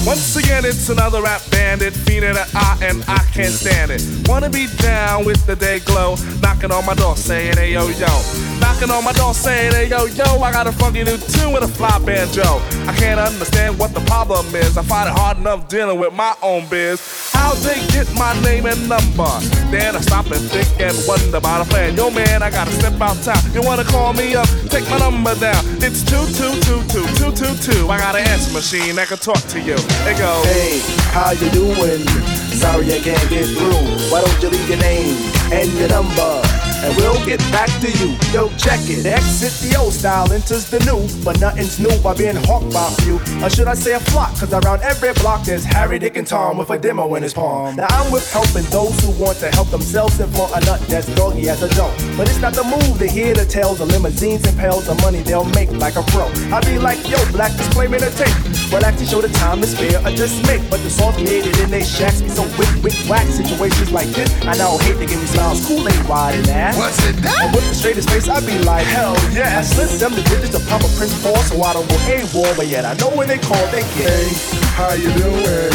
Once 0.06 0.36
again, 0.36 0.66
it's 0.66 0.90
another 0.90 1.22
rap 1.22 1.42
bandit, 1.52 1.94
feeding 1.94 2.32
an 2.32 2.48
eye, 2.54 2.78
and 2.82 3.02
I 3.08 3.20
can't 3.32 3.54
stand 3.54 3.92
it. 3.92 4.04
Wanna 4.28 4.50
be 4.50 4.68
down 4.78 5.24
with 5.24 5.46
the 5.46 5.56
day 5.56 5.80
glow, 5.80 6.18
knocking 6.42 6.72
on 6.72 6.86
my 6.86 6.96
door 6.96 7.16
saying, 7.16 7.56
hey 7.56 7.72
yo 7.74 7.88
yo. 7.88 8.41
Knocking 8.72 8.92
on 8.92 9.04
my 9.04 9.12
door 9.12 9.34
saying, 9.34 9.74
hey 9.74 9.90
yo 9.90 10.06
yo, 10.06 10.40
I 10.40 10.50
got 10.50 10.66
a 10.66 10.72
funky 10.72 11.04
new 11.04 11.18
tune 11.18 11.52
with 11.52 11.62
a 11.62 11.68
fly 11.68 12.00
banjo. 12.06 12.64
I 12.88 12.96
can't 12.96 13.20
understand 13.20 13.78
what 13.78 13.94
the 13.94 14.00
problem 14.08 14.46
is. 14.56 14.78
I 14.78 14.84
find 14.84 15.10
it 15.10 15.14
hard 15.14 15.38
enough 15.38 15.68
dealing 15.68 16.00
with 16.00 16.14
my 16.14 16.34
own 16.42 16.70
biz. 16.70 17.02
How 17.34 17.54
they 17.68 17.86
get 17.92 18.08
my 18.16 18.32
name 18.42 18.66
and 18.66 18.88
number? 18.88 19.28
Then 19.76 19.98
I 19.98 20.00
stop 20.00 20.32
and 20.32 20.40
think 20.50 20.72
and 20.80 20.96
wonder 21.06 21.36
about 21.36 21.68
a 21.68 21.70
plan. 21.70 21.98
Yo 21.98 22.10
man, 22.12 22.42
I 22.42 22.50
gotta 22.50 22.72
step 22.72 22.96
out 23.02 23.22
town. 23.22 23.44
You 23.52 23.62
wanna 23.62 23.84
call 23.84 24.14
me 24.14 24.36
up? 24.36 24.48
Take 24.70 24.90
my 24.90 25.00
number 25.00 25.36
down. 25.36 25.62
It's 25.84 26.02
two 26.08 26.24
two 26.32 26.56
two 26.64 26.80
two 26.88 27.06
two 27.20 27.32
two 27.36 27.54
two. 27.60 27.90
I 27.90 28.00
got 28.00 28.16
an 28.16 28.26
answer 28.26 28.54
machine 28.54 28.96
that 28.96 29.10
can 29.10 29.18
talk 29.18 29.44
to 29.52 29.60
you. 29.60 29.76
It 30.08 30.16
goes. 30.18 30.46
Hey, 30.48 30.80
how 31.12 31.32
you 31.32 31.52
doing? 31.52 32.08
Sorry 32.56 32.88
I 32.88 33.00
can't 33.04 33.30
get 33.30 33.52
through. 33.52 33.84
Why 34.10 34.24
don't 34.24 34.42
you 34.42 34.48
leave 34.48 34.70
your 34.70 34.80
name 34.80 35.20
and 35.52 35.68
your 35.74 35.90
number? 35.90 36.51
And 36.84 36.96
we'll 36.96 37.20
get 37.26 37.40
back 37.52 37.70
to 37.82 37.90
you. 37.92 38.18
Yo, 38.32 38.50
check 38.58 38.80
it. 38.88 39.06
Exit 39.06 39.54
the 39.62 39.78
old 39.78 39.94
style, 39.94 40.32
enters 40.32 40.70
the 40.70 40.80
new. 40.80 41.02
But 41.24 41.40
nothing's 41.40 41.80
new 41.80 41.96
by 42.02 42.16
being 42.16 42.36
hawked 42.36 42.74
by 42.74 42.88
a 42.88 42.92
few. 43.02 43.18
Or 43.44 43.50
should 43.50 43.68
I 43.68 43.76
say 43.76 43.94
a 43.94 44.00
flock? 44.00 44.32
Cause 44.40 44.54
around 44.54 44.82
every 44.82 45.14
block 45.22 45.44
there's 45.44 45.66
Harry, 45.66 46.00
Dick, 46.00 46.18
and 46.18 46.26
Tom 46.26 46.58
with 46.58 46.70
a 46.70 46.80
demo 46.80 47.14
in 47.16 47.24
his 47.24 47.34
palm. 47.34 47.76
Now 47.76 47.88
I'm 47.90 48.12
with 48.12 48.32
helping 48.32 48.64
those 48.72 48.98
who 49.04 49.12
want 49.22 49.38
to 49.40 49.52
help 49.52 49.70
themselves 49.70 50.20
and 50.20 50.34
for 50.34 50.48
a 50.56 50.60
nut 50.62 50.80
that's 50.88 51.14
doggy 51.16 51.50
as 51.50 51.62
a 51.62 51.70
dope. 51.76 51.94
But 52.18 52.30
it's 52.30 52.40
not 52.40 52.54
the 52.54 52.64
move 52.64 52.98
to 53.00 53.08
hear 53.08 53.34
the 53.34 53.46
tales 53.46 53.82
of 53.82 53.90
limousines 53.90 54.48
and 54.48 54.58
pails 54.58 54.88
of 54.88 55.00
money 55.02 55.22
they'll 55.22 55.46
make 55.52 55.72
like 55.72 55.98
a 55.98 56.04
pro. 56.04 56.28
I 56.56 56.62
be 56.62 56.80
like, 56.80 56.98
yo, 57.10 57.20
black 57.32 57.52
display 57.58 57.82
claiming 57.82 58.02
the 58.02 58.12
tape. 58.14 58.72
Well, 58.72 58.86
actually 58.86 59.08
show 59.08 59.22
the 59.22 59.30
time 59.40 59.60
is 59.64 59.74
fair, 59.78 60.00
or 60.06 60.12
just 60.12 60.46
make. 60.46 60.62
But 60.70 60.80
the 60.86 60.90
songs 60.90 61.16
created 61.16 61.58
in 61.60 61.72
they 61.72 61.84
shacks 61.84 62.22
be 62.22 62.30
so 62.30 62.44
wick, 62.58 62.70
wick, 62.84 62.94
whack. 63.10 63.26
Situations 63.28 63.92
like 63.92 64.08
this, 64.10 64.30
I 64.46 64.56
now 64.56 64.78
hate 64.78 64.98
to 65.00 65.06
give 65.06 65.20
me 65.20 65.26
smiles, 65.26 65.66
Kool-Aid 65.68 66.08
wide 66.08 66.36
and 66.36 66.48
ass. 66.50 66.71
What's 66.78 67.04
it 67.08 67.18
that? 67.24 67.42
And 67.44 67.56
with 67.56 67.68
the 67.68 67.76
straightest 67.76 68.10
face, 68.10 68.28
I 68.28 68.40
be 68.46 68.58
like, 68.64 68.86
hell 68.86 69.16
yeah. 69.32 69.60
I 69.60 69.62
slip 69.62 69.90
them 70.00 70.14
the 70.14 70.24
digits 70.24 70.56
to 70.58 70.62
pop 70.70 70.82
a 70.84 70.90
Prince 70.98 71.16
Paul, 71.22 71.38
so 71.48 71.62
I 71.64 71.74
don't 71.74 71.88
go 71.88 71.96
AWOL, 72.08 72.56
but 72.56 72.68
yet 72.68 72.86
I 72.86 72.94
know 72.96 73.10
when 73.16 73.28
they 73.28 73.38
call, 73.38 73.62
they 73.72 73.82
get. 73.98 74.08
Hey, 74.08 74.30
how 74.78 74.94
you 74.94 75.12
doing? 75.16 75.72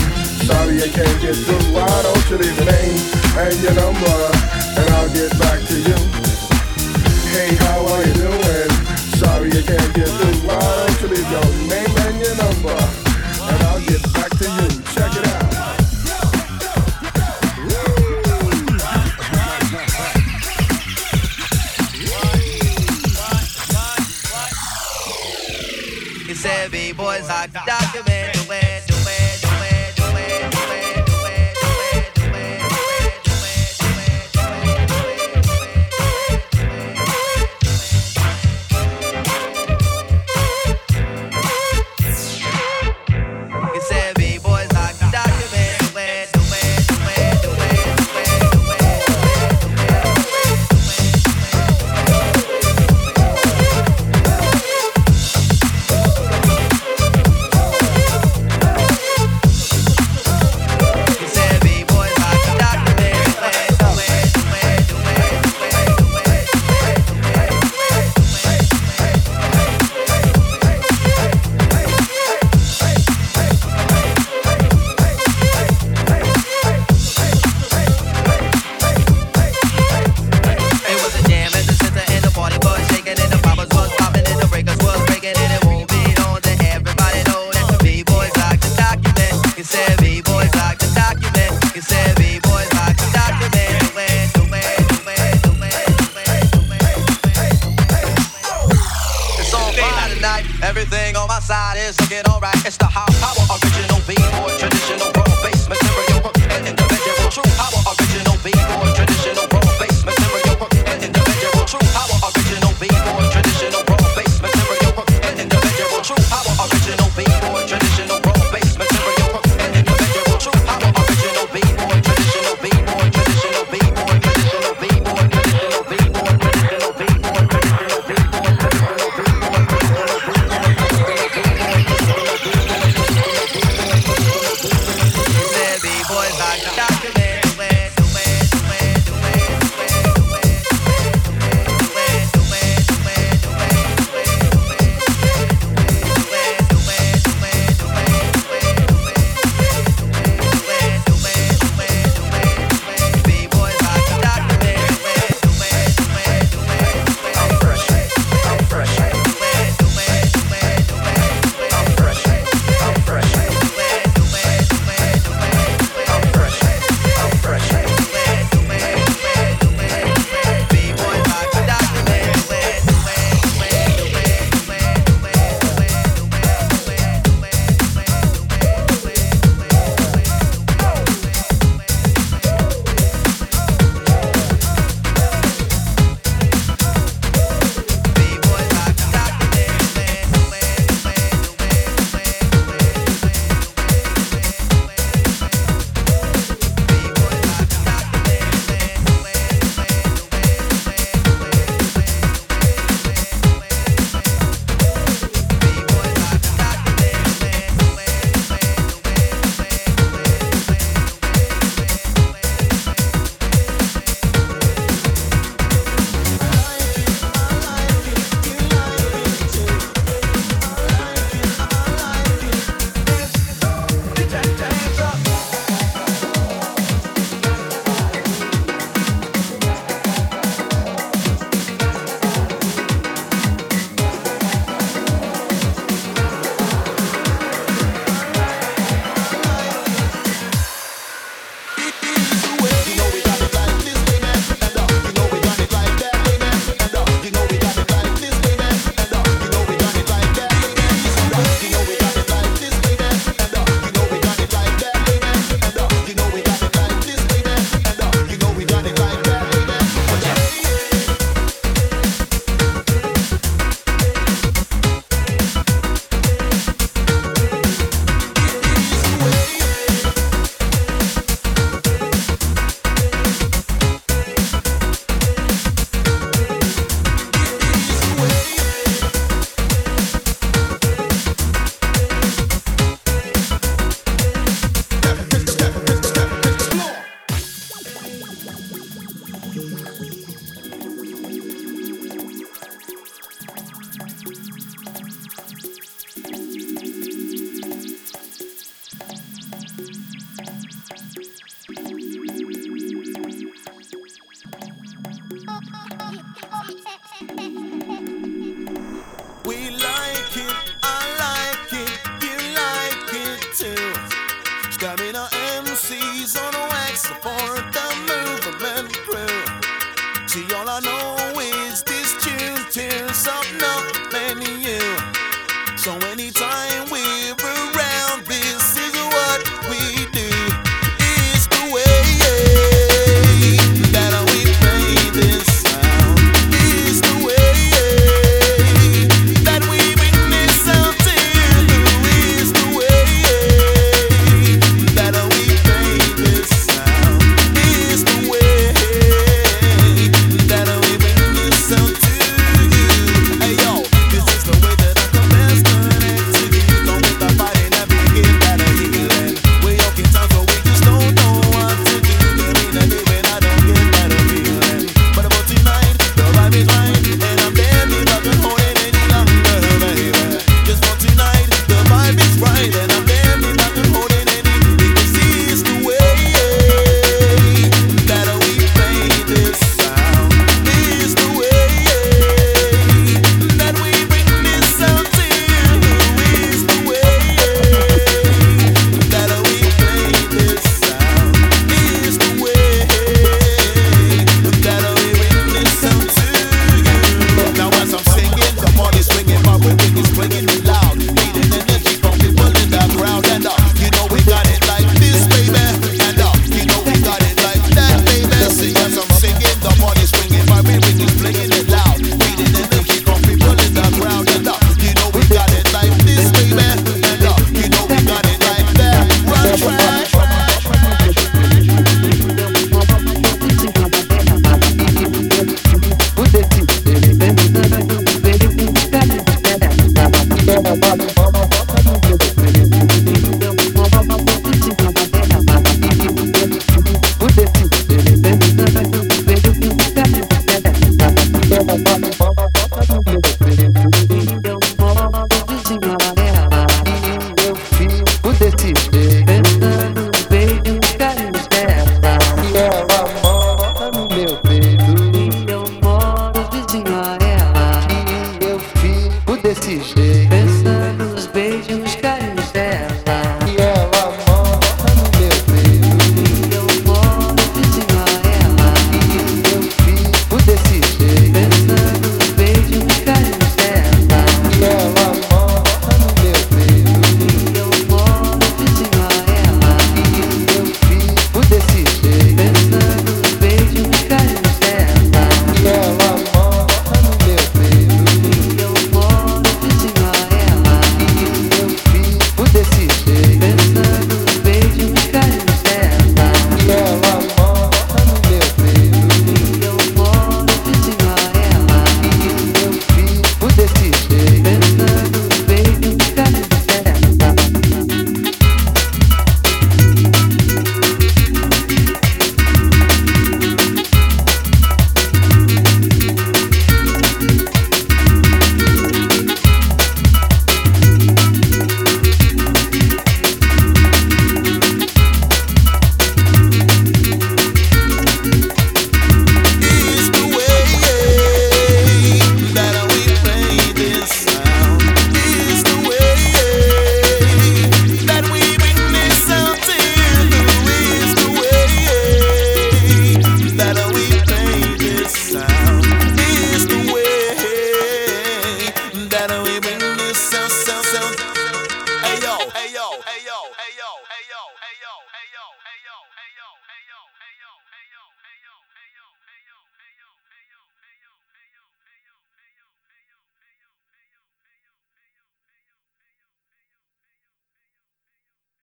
Sorry 0.47 0.78
I 0.82 0.89
can't 0.89 1.18
get 1.20 1.35
through. 1.35 1.74
Why 1.74 1.89
don't 1.89 2.24
you 2.31 2.39
leave 2.39 2.56
your 2.56 2.70
name 2.70 3.01
and 3.40 3.56
your 3.60 3.74
number, 3.74 4.16
and 4.78 4.86
I'll 4.97 5.10
get 5.12 5.32
back 5.39 5.60
to 5.66 5.77
you. 5.77 5.98
Hey, 7.35 7.55
how 7.66 7.82
are 7.82 8.02
you 8.06 8.14
doing? 8.14 8.70
Sorry 9.18 9.51
I 9.51 9.62
can't 9.62 9.93
get 9.94 10.09
through. 10.09 10.47
Why 10.47 10.60
don't 10.60 11.01
you 11.02 11.09
leave 11.09 11.31
your 11.31 11.48
name 11.66 11.93
and 12.06 12.16
your 12.23 12.36
number, 12.36 12.78
and 12.78 13.59
I'll 13.66 13.82
get 13.82 14.02
back 14.12 14.31
to 14.39 14.47
you. 14.47 14.86
boys 26.97 27.28
are 27.28 27.47
document. 27.48 28.36